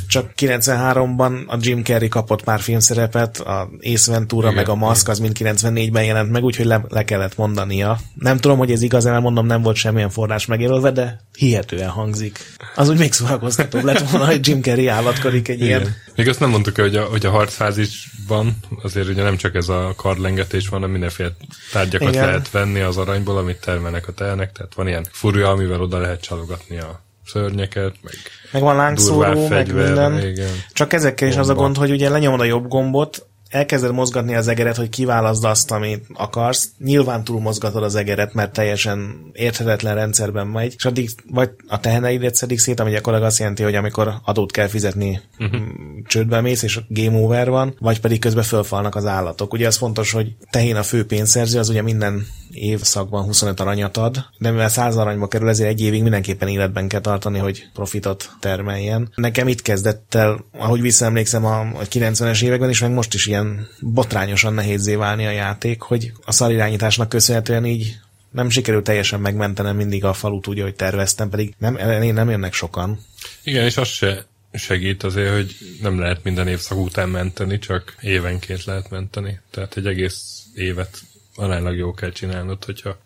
Csak 0.07 0.31
93-ban 0.38 1.48
a 1.48 1.57
Jim 1.60 1.83
Carrey 1.83 2.07
kapott 2.07 2.43
pár 2.43 2.60
filmszerepet, 2.60 3.38
a 3.38 3.69
Ace 3.93 4.12
Ventura 4.12 4.48
igen, 4.48 4.60
meg 4.60 4.69
a 4.69 4.75
Mask 4.75 5.07
az 5.07 5.19
mind 5.19 5.36
94-ben 5.39 6.03
jelent 6.03 6.31
meg, 6.31 6.43
úgyhogy 6.43 6.65
le, 6.65 6.86
le 6.89 7.03
kellett 7.03 7.38
mondania. 7.38 8.00
Nem 8.13 8.38
tudom, 8.38 8.57
hogy 8.57 8.72
ez 8.72 8.81
igaz, 8.93 9.05
elmondom, 9.05 9.45
nem 9.45 9.62
volt 9.62 9.75
semmilyen 9.75 10.09
forrás 10.09 10.45
megjelölve, 10.45 10.91
de 10.91 11.21
hihetően 11.38 11.89
hangzik. 11.89 12.39
Az 12.75 12.89
úgy 12.89 12.97
még 12.97 13.13
szórakoztatóbb 13.13 13.83
lett 13.83 14.09
volna, 14.09 14.25
hogy 14.25 14.47
Jim 14.47 14.62
Carrey 14.62 14.88
állatkodik 14.88 15.47
egy 15.47 15.62
igen. 15.62 15.67
ilyen. 15.67 15.95
Még 16.15 16.27
azt 16.27 16.39
nem 16.39 16.50
mondtuk 16.50 16.75
hogy 16.75 16.95
a, 16.95 17.03
hogy 17.03 17.25
a 17.25 17.29
harcfázisban 17.29 18.55
azért 18.83 19.07
ugye 19.07 19.23
nem 19.23 19.38
csak 19.38 19.55
ez 19.55 19.69
a 19.69 19.93
karlengetés 19.97 20.67
van, 20.67 20.79
hanem 20.79 20.91
mindenféle 20.91 21.29
tárgyakat 21.71 22.09
igen. 22.09 22.25
lehet 22.25 22.51
venni 22.51 22.79
az 22.79 22.97
aranyból, 22.97 23.38
amit 23.38 23.59
termelnek 23.59 24.07
a 24.07 24.12
tehenek, 24.12 24.51
tehát 24.51 24.73
van 24.73 24.88
ilyen 24.88 25.05
furja, 25.12 25.50
amivel 25.50 25.81
oda 25.81 25.97
lehet 25.97 26.21
csalogatni 26.21 26.79
a 26.79 27.01
szörnyeket, 27.25 27.95
meg, 28.01 28.15
meg 28.51 28.62
van 28.62 28.75
lángszóró, 28.75 29.47
meg 29.47 29.73
minden. 29.73 30.27
Igen. 30.27 30.51
Csak 30.73 30.93
ezekkel 30.93 31.27
is 31.27 31.35
az 31.35 31.50
a 31.50 31.53
gond, 31.53 31.77
hogy 31.77 31.91
ugye 31.91 32.09
lenyomod 32.09 32.39
a 32.39 32.43
jobb 32.43 32.67
gombot, 32.67 33.27
elkezded 33.53 33.91
mozgatni 33.91 34.36
az 34.36 34.48
egeret, 34.48 34.75
hogy 34.75 34.89
kiválaszd 34.89 35.43
azt, 35.43 35.72
amit 35.72 36.05
akarsz, 36.13 36.69
nyilván 36.77 37.24
túlmozgatod 37.24 37.83
az 37.83 37.95
egeret, 37.95 38.33
mert 38.33 38.53
teljesen 38.53 39.29
érthetetlen 39.33 39.95
rendszerben 39.95 40.48
megy, 40.48 40.74
és 40.77 40.86
addig 40.86 41.10
vagy 41.29 41.50
a 41.67 41.79
teheneidet 41.79 42.36
szedik 42.36 42.60
szét, 42.60 42.79
ami 42.79 42.91
gyakorlatilag 42.91 43.31
azt 43.31 43.39
jelenti, 43.39 43.63
hogy 43.63 43.75
amikor 43.75 44.13
adót 44.24 44.51
kell 44.51 44.67
fizetni, 44.67 45.22
uh-huh. 45.39 45.62
csődbe 46.07 46.41
mész, 46.41 46.63
és 46.63 46.79
game 46.88 47.17
over 47.17 47.50
van, 47.50 47.75
vagy 47.79 48.00
pedig 48.00 48.19
közben 48.19 48.43
fölfalnak 48.43 48.95
az 48.95 49.05
állatok. 49.05 49.53
Ugye 49.53 49.67
az 49.67 49.77
fontos, 49.77 50.12
hogy 50.12 50.36
tehén 50.50 50.75
a 50.75 50.83
fő 50.83 51.05
pénzszerző, 51.05 51.60
az 51.60 51.69
ugye 51.69 51.81
minden 51.81 52.25
évszakban 52.53 53.24
25 53.24 53.60
aranyat 53.60 53.98
ad, 53.98 54.25
de 54.38 54.51
mivel 54.51 54.69
100 54.69 54.98
aranyba 54.98 55.27
kerül, 55.27 55.50
ezért 55.50 55.69
egy 55.69 55.81
évig 55.81 56.01
mindenképpen 56.01 56.48
életben 56.48 56.88
kell 56.88 57.00
tartani, 57.00 57.39
hogy 57.39 57.67
profitot 57.74 58.29
termeljen. 58.39 59.12
Nekem 59.15 59.48
itt 59.48 59.62
kezdett 59.62 60.15
el, 60.15 60.45
ahogy 60.57 60.81
visszaemlékszem 60.81 61.45
a 61.45 61.63
90-es 61.63 62.43
években 62.43 62.69
is, 62.69 62.79
meg 62.79 62.91
most 62.91 63.13
is 63.13 63.25
ilyen 63.25 63.67
botrányosan 63.79 64.53
nehézé 64.53 64.95
válni 64.95 65.25
a 65.25 65.31
játék, 65.31 65.81
hogy 65.81 66.12
a 66.25 66.31
szarirányításnak 66.31 67.10
köszönhetően 67.10 67.65
így 67.65 67.98
nem 68.31 68.50
sikerült 68.50 68.83
teljesen 68.83 69.19
megmentenem 69.19 69.75
mindig 69.75 70.03
a 70.03 70.13
falut 70.13 70.48
úgy, 70.48 70.62
hogy 70.62 70.75
terveztem, 70.75 71.29
pedig 71.29 71.53
nem, 71.57 71.75
én 72.01 72.13
nem 72.13 72.29
jönnek 72.29 72.53
sokan. 72.53 73.00
Igen, 73.43 73.65
és 73.65 73.77
az 73.77 73.88
se 73.88 74.25
segít 74.53 75.03
azért, 75.03 75.33
hogy 75.33 75.55
nem 75.81 76.00
lehet 76.00 76.24
minden 76.24 76.48
évszak 76.48 76.77
után 76.77 77.10
menteni, 77.10 77.60
csak 77.60 77.95
évenként 78.01 78.63
lehet 78.63 78.89
menteni. 78.89 79.39
Tehát 79.51 79.77
egy 79.77 79.86
egész 79.86 80.43
évet 80.55 81.00
aránylag 81.36 81.75
jó 81.75 81.94
kell 81.94 82.12
csinálnod, 82.12 82.66
hogyha... 82.66 82.98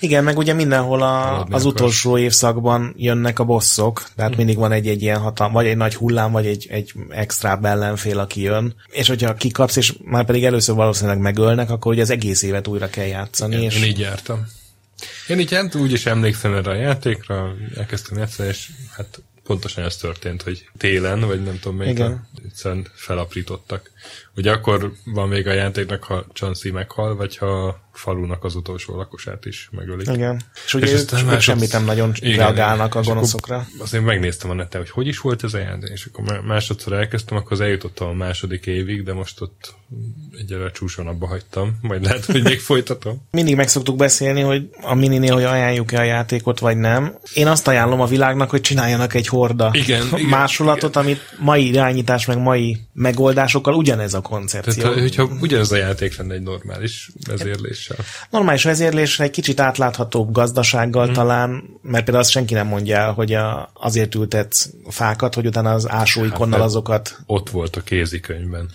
Igen, 0.00 0.24
meg 0.24 0.38
ugye 0.38 0.52
mindenhol 0.52 1.02
a, 1.02 1.44
az 1.44 1.64
utolsó 1.64 2.18
évszakban 2.18 2.94
jönnek 2.96 3.38
a 3.38 3.44
bosszok, 3.44 4.08
tehát 4.16 4.30
hmm. 4.30 4.38
mindig 4.38 4.56
van 4.56 4.72
egy-egy 4.72 5.02
ilyen 5.02 5.18
hatalm, 5.18 5.52
vagy 5.52 5.66
egy 5.66 5.76
nagy 5.76 5.94
hullám, 5.94 6.32
vagy 6.32 6.46
egy, 6.46 6.66
egy 6.70 6.92
extra 7.08 7.58
ellenfél, 7.62 8.18
aki 8.18 8.40
jön, 8.40 8.74
és 8.90 9.08
hogyha 9.08 9.34
kikapsz, 9.34 9.76
és 9.76 9.94
már 10.04 10.24
pedig 10.24 10.44
először 10.44 10.74
valószínűleg 10.74 11.18
megölnek, 11.18 11.70
akkor 11.70 11.92
ugye 11.92 12.02
az 12.02 12.10
egész 12.10 12.42
évet 12.42 12.66
újra 12.66 12.90
kell 12.90 13.06
játszani. 13.06 13.56
Igen, 13.56 13.66
és... 13.66 13.76
Én 13.76 13.84
így 13.84 13.98
jártam. 13.98 14.46
Én 15.28 15.38
így 15.38 15.54
hát 15.54 15.74
úgy 15.74 15.92
is 15.92 16.06
emlékszem 16.06 16.54
erre 16.54 16.70
a 16.70 16.74
játékra, 16.74 17.54
elkezdtem 17.76 18.18
játszani, 18.18 18.48
és 18.48 18.70
hát 18.96 19.22
pontosan 19.48 19.84
ez 19.84 19.96
történt, 19.96 20.42
hogy 20.42 20.68
télen, 20.76 21.20
vagy 21.20 21.42
nem 21.42 21.58
tudom 21.58 21.76
melyik, 21.76 22.02
egyszerűen 22.44 22.86
felaprítottak. 22.94 23.90
Ugye 24.36 24.52
akkor 24.52 24.92
van 25.04 25.28
még 25.28 25.46
a 25.46 25.52
játéknak, 25.52 26.04
ha 26.04 26.26
Chansey 26.32 26.70
meghal, 26.70 27.16
vagy 27.16 27.36
ha 27.36 27.80
falunak 27.98 28.44
az 28.44 28.54
utolsó 28.54 28.96
lakosát 28.96 29.44
is 29.44 29.68
megölik. 29.72 30.08
Igen. 30.08 30.42
És 30.66 30.74
ugye 30.74 30.86
és 30.86 30.92
ők, 30.92 31.10
másod... 31.10 31.40
semmit 31.40 31.72
nem 31.72 31.84
nagyon 31.84 32.12
igen, 32.14 32.36
reagálnak 32.36 32.94
a 32.94 33.02
gonoszokra. 33.02 33.66
Azért 33.78 34.04
megnéztem 34.04 34.50
a 34.50 34.54
neten, 34.54 34.80
hogy 34.80 34.90
hogy 34.90 35.06
is 35.06 35.18
volt 35.18 35.44
ez 35.44 35.54
a 35.54 35.58
játék, 35.58 35.90
és 35.90 36.08
akkor 36.12 36.40
másodszor 36.40 36.92
elkezdtem, 36.92 37.36
akkor 37.36 37.52
az 37.52 37.60
eljutottam 37.60 38.08
a 38.08 38.12
második 38.12 38.66
évig, 38.66 39.02
de 39.02 39.12
most 39.12 39.40
ott 39.40 39.74
egyre 40.38 40.70
csúson 40.70 41.06
abba 41.06 41.26
hagytam, 41.26 41.78
majd 41.80 42.02
lehet, 42.02 42.24
hogy 42.24 42.42
még 42.42 42.60
folytatom. 42.60 43.22
Mindig 43.30 43.56
meg 43.56 43.68
szoktuk 43.68 43.96
beszélni, 43.96 44.40
hogy 44.40 44.68
a 44.80 44.94
mininél, 44.94 45.32
hogy 45.32 45.44
ajánljuk-e 45.44 45.98
a 45.98 46.04
játékot, 46.04 46.58
vagy 46.58 46.76
nem. 46.76 47.18
Én 47.34 47.46
azt 47.46 47.68
ajánlom 47.68 48.00
a 48.00 48.06
világnak, 48.06 48.50
hogy 48.50 48.60
csináljanak 48.60 49.14
egy 49.14 49.26
horda 49.26 49.70
igen, 49.72 50.06
másolatot, 50.28 50.90
igen. 50.90 51.02
amit 51.02 51.20
mai 51.38 51.68
irányítás, 51.68 52.26
meg 52.26 52.38
mai 52.38 52.80
megoldásokkal 52.92 53.74
ugyanez 53.74 54.14
a 54.14 54.20
koncepció. 54.20 54.82
Tehát, 54.82 54.98
hogyha 54.98 55.28
ugyanez 55.40 55.72
a 55.72 55.76
játék 55.76 56.16
lenne 56.16 56.34
egy 56.34 56.42
normális 56.42 57.10
vezérléssel. 57.88 58.28
Normális 58.30 58.64
vezérlésre 58.64 59.24
egy 59.24 59.30
kicsit 59.30 59.60
átláthatóbb 59.60 60.32
gazdasággal 60.32 61.04
hmm. 61.04 61.14
talán, 61.14 61.50
mert 61.82 62.04
például 62.04 62.24
azt 62.24 62.30
senki 62.30 62.54
nem 62.54 62.66
mondja 62.66 62.96
el, 62.96 63.12
hogy 63.12 63.32
a, 63.32 63.70
azért 63.74 64.14
ültetsz 64.14 64.70
fákat, 64.88 65.34
hogy 65.34 65.46
utána 65.46 65.72
az 65.72 65.90
ásóikonnal 65.90 66.58
hát, 66.58 66.68
azokat... 66.68 67.18
Ott 67.26 67.50
volt 67.50 67.76
a 67.76 67.80
kézikönyvben. 67.80 68.70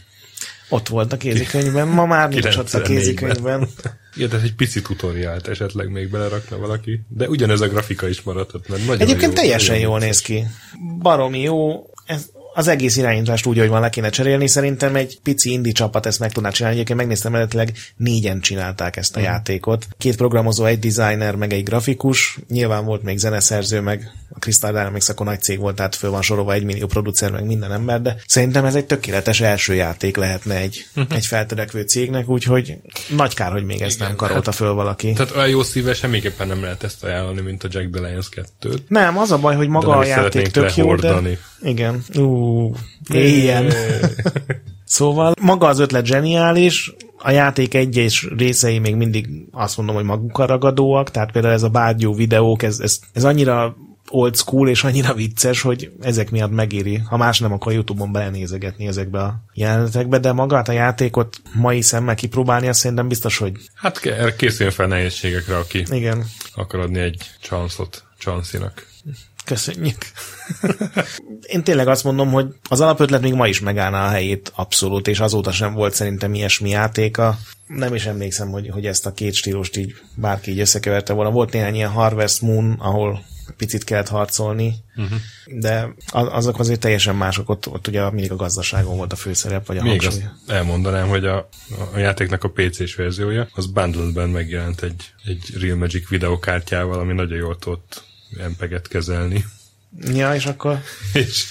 Ott 0.70 0.88
volt 0.88 1.13
a 1.13 1.17
kézikönyvben, 1.17 1.88
ma 1.98 2.05
már 2.05 2.29
nincs 2.29 2.55
ott 2.55 2.74
a 2.74 2.82
kézikönyvben. 2.82 3.67
Igen, 4.15 4.29
tehát 4.29 4.46
egy 4.46 4.55
pici 4.55 4.82
tutoriált 4.82 5.48
esetleg 5.48 5.89
még 5.89 6.10
belerakna 6.10 6.58
valaki, 6.58 7.00
de 7.08 7.27
ugyanez 7.27 7.62
a 7.62 7.67
grafika 7.67 8.08
is 8.08 8.22
maradhat, 8.22 8.67
mert 8.67 8.86
nagyon 8.86 9.01
Egyébként 9.01 9.32
jó, 9.32 9.38
teljesen 9.38 9.77
jól 9.77 10.00
néz 10.00 10.22
ki. 10.22 10.46
Baromi 11.00 11.39
jó, 11.39 11.89
ez 12.05 12.29
az 12.54 12.68
egész 12.68 12.98
irányítást 12.98 13.46
úgy, 13.46 13.58
hogy 13.58 13.68
van, 13.68 13.82
le 13.82 13.90
kéne 13.90 14.10
cserélni. 14.10 14.48
Szerintem 14.48 14.96
egy 14.96 15.20
pici 15.24 15.52
indi 15.52 15.72
csapat 15.72 16.06
ezt 16.06 16.20
meg 16.20 16.32
tudná 16.32 16.50
csinálni. 16.50 16.76
Egyébként 16.76 17.00
megnéztem, 17.00 17.36
eredetileg 17.36 17.74
négyen 17.96 18.40
csinálták 18.40 18.96
ezt 18.96 19.16
a 19.16 19.20
mm. 19.20 19.24
játékot. 19.24 19.88
Két 19.98 20.16
programozó, 20.16 20.66
egy 20.66 20.80
designer, 20.80 21.36
meg 21.36 21.54
egy 21.54 21.64
grafikus. 21.64 22.38
Nyilván 22.48 22.86
volt 22.86 23.04
még 23.04 23.18
zeneszerző, 23.18 23.82
meg 23.82 24.12
a 24.30 24.40
Crystal 24.40 24.72
Dynamics 24.72 25.10
akkor 25.10 25.26
nagy 25.26 25.42
cég 25.42 25.60
volt, 25.60 25.76
tehát 25.76 25.96
föl 25.96 26.10
van 26.10 26.22
sorolva 26.22 26.54
egy 26.54 26.64
millió 26.64 26.88
producer, 26.88 27.32
meg 27.32 27.46
minden 27.46 27.72
ember, 27.72 28.02
de 28.02 28.16
szerintem 28.26 28.66
ez 28.66 28.76
egy 28.76 28.86
tökéletes 28.86 29.42
első 29.42 29.74
játék 29.74 30.18
lehetne 30.18 30.56
egy, 30.56 30.86
uh-huh. 30.96 31.16
egy 31.16 31.26
feltörekvő 31.26 31.82
cégnek, 31.82 32.30
úgyhogy 32.30 32.78
nagy 33.10 33.34
kár, 33.34 33.52
hogy 33.52 33.66
még 33.66 33.82
ezt 33.82 33.96
Igen, 33.96 34.08
nem 34.08 34.16
karolta 34.16 34.50
hát, 34.50 34.60
föl 34.60 34.74
valaki. 34.74 35.14
Tehát 35.14 35.36
olyan 35.36 35.50
jó 35.50 35.64
szíve 35.64 35.94
semmiképpen 35.94 36.48
nem 36.48 36.62
lehet 36.62 36.84
ezt 36.84 37.04
ajánlani, 37.04 37.42
mint 37.42 37.64
a 37.64 37.68
Jack 37.72 37.90
the 37.92 38.08
Lions 38.08 38.30
2 38.30 38.74
Nem, 38.88 39.18
az 39.18 39.32
a 39.32 39.38
baj, 39.38 39.56
hogy 39.56 39.68
maga 39.68 39.98
a 39.98 40.06
játék 40.06 40.48
tök 40.48 40.76
jó, 40.76 40.96
de... 40.96 41.22
Igen. 41.63 42.03
Ú, 42.15 42.74
éljen. 43.13 43.74
Szóval 44.86 45.34
maga 45.41 45.67
az 45.67 45.79
ötlet 45.79 46.05
zseniális, 46.05 46.93
a 47.17 47.32
játék 47.32 47.74
egyes 47.74 48.27
részei 48.38 48.79
még 48.79 48.96
mindig 48.96 49.27
azt 49.51 49.77
mondom, 49.77 49.96
hogy 49.96 50.03
magukra 50.03 50.46
ragadóak, 50.46 51.12
tehát 51.12 51.32
például 51.32 51.53
ez 51.53 51.63
a 51.63 51.70
bárgyú 51.70 52.15
videók, 52.15 52.63
ez, 52.63 52.79
ez, 52.79 53.00
ez 53.13 53.24
annyira 53.24 53.75
old 54.10 54.36
school 54.36 54.70
és 54.70 54.84
annyira 54.84 55.13
vicces, 55.13 55.62
hogy 55.62 55.91
ezek 56.01 56.32
miatt 56.32 56.51
megéri. 56.51 56.98
Ha 56.98 57.17
más 57.17 57.39
nem, 57.39 57.51
akkor 57.51 57.74
YouTube-on 57.74 58.12
belenézegetni 58.12 58.88
ezekbe 58.88 59.20
a 59.20 59.43
jelenetekbe, 59.53 60.20
de 60.20 60.32
magát 60.32 60.70
a 60.70 60.72
játékot 60.72 61.41
mai 61.53 61.82
szemmel 61.82 62.15
kipróbálni, 62.15 62.67
azt 62.67 62.79
szerintem 62.79 63.08
biztos, 63.08 63.38
hogy... 63.38 63.58
Hát 63.74 64.00
készüljön 64.38 64.74
fel 64.74 64.88
nehézségekre, 64.88 65.58
aki 65.58 65.84
Igen. 65.89 66.25
akar 66.55 66.79
adni 66.79 67.00
egy 67.00 67.32
csanszot 67.41 68.03
Csansinak. 68.17 68.88
Köszönjük. 69.46 69.98
Én 71.42 71.64
tényleg 71.64 71.88
azt 71.88 72.04
mondom, 72.04 72.32
hogy 72.32 72.48
az 72.70 72.82
alapötlet 72.82 73.22
még 73.22 73.34
ma 73.34 73.48
is 73.48 73.60
megállná 73.60 74.06
a 74.06 74.10
helyét 74.10 74.52
abszolút, 74.56 75.08
és 75.08 75.20
azóta 75.20 75.52
sem 75.52 75.74
volt 75.74 75.94
szerintem 75.94 76.34
ilyesmi 76.34 76.70
játéka. 76.70 77.38
Nem 77.68 77.96
is 77.96 78.06
emlékszem, 78.06 78.50
hogy, 78.50 78.70
hogy 78.70 78.86
ezt 78.86 79.06
a 79.06 79.14
két 79.14 79.34
stílust 79.34 79.78
így 79.78 79.96
bárki 80.16 80.52
így 80.52 80.60
összekeverte 80.60 81.14
volna. 81.14 81.32
Volt 81.32 81.52
néhány 81.52 81.76
ilyen 81.76 81.90
Harvest 81.90 82.42
Moon, 82.42 82.76
ahol 82.80 83.26
picit 83.58 83.84
kellett 83.84 84.08
harcolni, 84.08 84.76
uh-huh. 84.96 85.18
de 85.46 85.94
azok 86.12 86.60
azért 86.60 86.80
teljesen 86.80 87.16
mások, 87.16 87.50
ott, 87.50 87.68
ott 87.68 87.88
ugye 87.88 88.10
mindig 88.12 88.32
a 88.32 88.36
gazdaságon 88.36 88.98
volt 88.98 89.12
a 89.14 89.16
főszerep, 89.16 89.66
vagy 89.66 89.78
a 89.78 89.84
Még 89.84 90.02
hangsúly. 90.02 90.24
azt 90.24 90.52
elmondanám, 90.52 91.08
hogy 91.08 91.26
a, 91.26 91.50
a 91.94 91.98
játéknak 91.98 92.44
a 92.44 92.50
PC-s 92.50 92.96
verziója, 92.96 93.48
az 93.54 93.66
bundledben 93.66 94.30
megjelent 94.30 94.82
egy, 94.82 95.14
egy 95.26 95.54
Real 95.60 95.78
Magic 95.78 96.10
videokártyával, 96.10 97.00
ami 97.00 97.14
nagyon 97.14 97.38
jól 97.38 97.58
tudott 97.58 98.04
empeget 98.38 98.88
kezelni. 98.88 99.46
Ja, 100.13 100.36
és 100.36 100.46
akkor... 100.46 100.80
és 101.13 101.46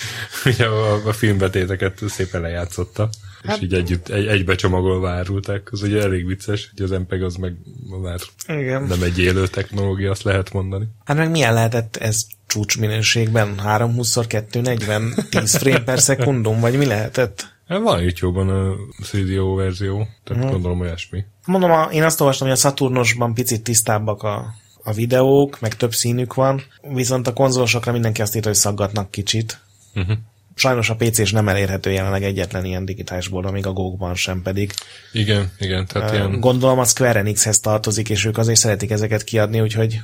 ugye 0.44 0.66
a, 0.66 1.06
a 1.06 1.12
filmbetéteket 1.12 2.00
szépen 2.08 2.40
lejátszotta. 2.40 3.08
Hát, 3.44 3.56
és 3.56 3.62
így 3.62 3.74
együtt, 3.74 4.08
egy, 4.08 4.26
egybe 4.26 4.54
csomagolva 4.54 5.10
árulták. 5.10 5.68
Az 5.72 5.82
ugye 5.82 6.02
elég 6.02 6.26
vicces, 6.26 6.72
hogy 6.76 6.84
az 6.84 6.90
MPEG 6.90 7.22
az 7.22 7.34
meg 7.34 7.54
már 8.02 8.18
igen. 8.46 8.82
nem 8.82 9.02
egy 9.02 9.18
élő 9.18 9.46
technológia, 9.46 10.10
azt 10.10 10.22
lehet 10.22 10.52
mondani. 10.52 10.86
Hát 11.04 11.16
meg 11.16 11.30
milyen 11.30 11.54
lehetett 11.54 11.96
ez 11.96 12.26
csúcs 12.46 12.78
minőségben? 12.78 13.54
320x240 13.64 15.28
10 15.28 15.56
frame 15.56 15.82
per 15.82 16.00
szekundum, 16.00 16.60
vagy 16.60 16.76
mi 16.76 16.86
lehetett? 16.86 17.50
Hát 17.68 17.80
van 17.80 18.02
YouTube-ban 18.02 18.48
a 18.48 18.74
CDO 19.02 19.54
verzió, 19.54 20.08
tehát 20.24 20.42
hmm. 20.42 20.52
gondolom 20.52 20.80
olyasmi. 20.80 21.24
Mondom, 21.44 21.70
a, 21.70 21.88
én 21.92 22.02
azt 22.02 22.20
olvastam, 22.20 22.48
hogy 22.48 22.56
a 22.56 22.60
Saturnosban 22.60 23.34
picit 23.34 23.62
tisztábbak 23.62 24.22
a, 24.22 24.54
a 24.84 24.92
videók, 24.92 25.60
meg 25.60 25.76
több 25.76 25.94
színük 25.94 26.34
van, 26.34 26.62
viszont 26.82 27.26
a 27.26 27.32
konzolosokra 27.32 27.92
mindenki 27.92 28.22
azt 28.22 28.36
írta, 28.36 28.48
hogy 28.48 28.56
szaggatnak 28.56 29.10
kicsit. 29.10 29.60
Uh-huh. 29.94 30.16
Sajnos 30.54 30.90
a 30.90 30.96
PC 30.96 31.18
is 31.18 31.32
nem 31.32 31.48
elérhető 31.48 31.90
jelenleg 31.90 32.22
egyetlen 32.22 32.64
ilyen 32.64 32.84
digitális 32.84 33.28
board, 33.28 33.46
amíg 33.46 33.66
a 33.66 33.72
GOG-ban 33.72 34.14
sem 34.14 34.42
pedig. 34.42 34.72
Igen, 35.12 35.50
igen. 35.58 35.86
Tehát 35.86 36.10
uh, 36.10 36.16
ilyen... 36.16 36.40
Gondolom 36.40 36.78
a 36.78 36.84
Square 36.84 37.18
Enixhez 37.18 37.60
tartozik, 37.60 38.10
és 38.10 38.24
ők 38.24 38.38
azért 38.38 38.58
szeretik 38.58 38.90
ezeket 38.90 39.24
kiadni, 39.24 39.60
úgyhogy 39.60 40.00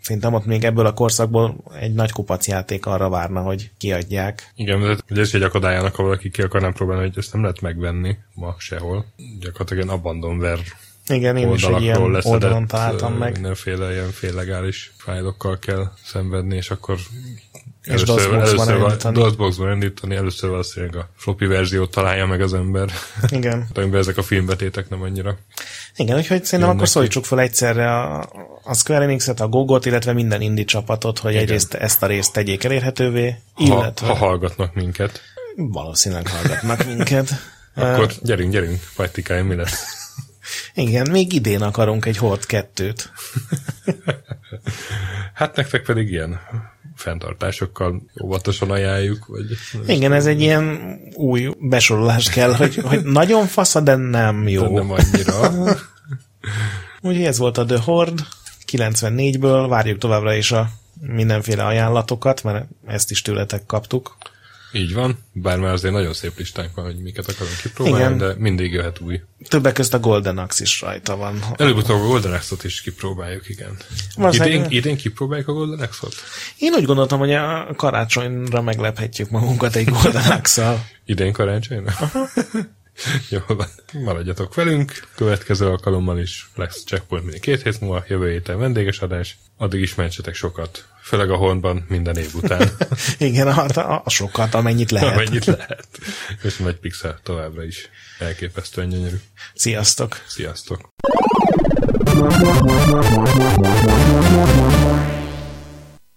szerintem 0.00 0.34
ott 0.34 0.44
még 0.44 0.64
ebből 0.64 0.86
a 0.86 0.92
korszakból 0.92 1.56
egy 1.80 1.94
nagy 1.94 2.12
kupac 2.12 2.46
játék 2.46 2.86
arra 2.86 3.08
várna, 3.08 3.40
hogy 3.40 3.70
kiadják. 3.78 4.52
Igen, 4.54 5.00
de 5.08 5.20
ez 5.20 5.34
egy 5.34 5.42
akadályának, 5.42 5.94
ha 5.94 6.02
valaki 6.02 6.30
ki 6.30 6.42
akarná 6.42 6.70
próbálni, 6.70 7.02
hogy 7.02 7.18
ezt 7.18 7.32
nem 7.32 7.42
lehet 7.42 7.60
megvenni 7.60 8.16
ma 8.34 8.54
sehol. 8.58 9.04
Gyakorlatilag 9.40 9.84
ilyen 9.84 9.98
abandonware 9.98 10.62
igen, 11.08 11.36
én 11.36 11.52
is 11.52 11.62
egy 11.62 11.82
ilyen 11.82 12.16
oldalon 12.22 12.66
találtam 12.66 13.14
meg. 13.14 13.32
Mindenféle 13.32 13.92
ilyen 13.92 14.10
féllegális 14.10 14.92
fájlokkal 14.98 15.58
kell 15.58 15.90
szenvedni, 16.04 16.56
és 16.56 16.70
akkor 16.70 16.98
és 17.86 18.02
először, 18.02 18.34
először 18.34 18.68
elindítani. 18.68 19.18
DOSBox-ban 19.18 19.66
elindítani, 19.66 20.14
először 20.14 20.50
valószínűleg 20.50 20.96
a 20.96 21.08
floppy 21.16 21.46
verziót 21.46 21.90
találja 21.90 22.26
meg 22.26 22.40
az 22.40 22.54
ember. 22.54 22.90
Igen. 23.28 23.66
Amiben 23.74 24.00
ezek 24.00 24.16
a 24.16 24.22
filmbetétek 24.22 24.88
nem 24.88 25.02
annyira. 25.02 25.36
Igen, 25.96 26.16
úgyhogy 26.16 26.44
szerintem 26.44 26.74
akkor 26.74 26.88
szólítsuk 26.88 27.24
fel 27.24 27.40
egyszerre 27.40 28.00
a, 28.00 28.28
a 28.62 28.74
Square 28.74 29.04
Enix-et, 29.04 29.40
a 29.40 29.48
Gogot, 29.48 29.86
illetve 29.86 30.12
minden 30.12 30.40
indie 30.40 30.64
csapatot, 30.64 31.18
hogy 31.18 31.30
Igen. 31.30 31.42
egyrészt 31.42 31.74
ezt 31.74 32.02
a 32.02 32.06
részt 32.06 32.32
tegyék 32.32 32.64
elérhetővé, 32.64 33.34
illetve... 33.56 34.06
Ha, 34.06 34.14
ha 34.14 34.26
hallgatnak 34.26 34.74
minket. 34.74 35.20
Valószínűleg 35.56 36.28
hallgatnak 36.28 36.84
minket. 36.84 37.30
akkor 37.74 38.12
gyerünk, 38.22 38.52
gyerünk, 38.52 38.80
Pajtikáj, 38.96 39.42
mi 39.42 39.54
lesz? 39.54 40.05
Igen, 40.76 41.10
még 41.10 41.32
idén 41.32 41.62
akarunk 41.62 42.04
egy 42.04 42.16
Hort 42.16 42.46
kettőt. 42.46 43.12
hát 45.34 45.56
nektek 45.56 45.82
pedig 45.82 46.10
ilyen 46.10 46.40
fenntartásokkal 46.94 48.02
óvatosan 48.22 48.70
ajánljuk. 48.70 49.26
Vagy 49.26 49.56
Igen, 49.86 50.12
ez 50.12 50.26
egy 50.26 50.40
ilyen 50.40 50.98
új 51.14 51.48
besorolás 51.60 52.30
kell, 52.30 52.54
hogy, 52.54 52.76
hogy 52.76 53.02
nagyon 53.20 53.46
fasza, 53.46 53.80
de 53.80 53.94
nem 53.96 54.48
jó. 54.48 54.62
De 54.62 54.68
nem 54.68 54.90
annyira. 54.90 55.50
Úgyhogy 57.02 57.24
ez 57.24 57.38
volt 57.38 57.58
a 57.58 57.64
The 57.64 57.78
Horde 57.78 58.22
94-ből, 58.72 59.66
várjuk 59.68 59.98
továbbra 59.98 60.34
is 60.34 60.52
a 60.52 60.68
mindenféle 61.00 61.64
ajánlatokat, 61.64 62.42
mert 62.42 62.66
ezt 62.86 63.10
is 63.10 63.22
tőletek 63.22 63.66
kaptuk. 63.66 64.16
Így 64.76 64.94
van, 64.94 65.18
bár 65.32 65.58
már 65.58 65.72
azért 65.72 65.94
nagyon 65.94 66.12
szép 66.12 66.38
listánk 66.38 66.74
van, 66.74 66.84
hogy 66.84 66.96
miket 66.96 67.28
akarunk 67.28 67.56
kipróbálni, 67.62 67.98
Igen. 67.98 68.18
de 68.18 68.34
mindig 68.38 68.72
jöhet 68.72 69.00
új. 69.00 69.20
Többek 69.48 69.72
között 69.72 69.94
a 69.94 70.00
Golden 70.00 70.38
Axe 70.38 70.62
is 70.62 70.80
rajta 70.80 71.16
van. 71.16 71.38
Előbb-utóbb 71.56 72.00
a 72.00 72.06
Golden 72.06 72.32
Axe-ot 72.32 72.64
is 72.64 72.80
kipróbáljuk, 72.80 73.48
igen. 73.48 73.76
idén, 74.30 74.60
meg... 74.60 74.72
idén 74.72 74.96
kipróbáljuk 74.96 75.48
a 75.48 75.52
Golden 75.52 75.86
Axe-ot? 75.86 76.14
Én 76.58 76.72
úgy 76.74 76.84
gondoltam, 76.84 77.18
hogy 77.18 77.32
a 77.32 77.68
karácsonyra 77.76 78.62
meglephetjük 78.62 79.30
magunkat 79.30 79.76
egy 79.76 79.88
Golden 79.88 80.30
Axe-szal. 80.30 80.84
idén 81.04 81.32
karácsonyra? 81.32 81.92
Jó 83.30 83.38
maradjatok 83.92 84.54
velünk, 84.54 84.92
következő 85.14 85.66
alkalommal 85.66 86.18
is 86.18 86.48
lesz 86.54 86.84
checkpoint 86.84 87.24
mindig 87.24 87.42
két 87.42 87.62
hét 87.62 87.80
múlva, 87.80 88.04
jövő 88.08 88.30
héten 88.30 88.58
vendéges 88.58 88.98
adás, 89.00 89.38
addig 89.56 89.80
is 89.80 89.94
mentsetek 89.94 90.34
sokat, 90.34 90.84
főleg 91.02 91.30
a 91.30 91.36
honban 91.36 91.84
minden 91.88 92.16
év 92.16 92.34
után. 92.34 92.70
Igen, 93.18 93.48
a, 93.48 93.66
a, 93.74 94.02
a 94.04 94.10
sokat, 94.10 94.54
amennyit 94.54 94.90
lehet. 94.90 95.12
Amennyit 95.12 95.44
lehet. 95.44 95.88
És 96.42 96.56
nagy 96.56 96.76
pixel 96.76 97.20
továbbra 97.22 97.64
is 97.64 97.88
elképesztően 98.18 98.88
gyönyörű. 98.88 99.16
Sziasztok! 99.54 100.22
Sziasztok! 100.26 100.94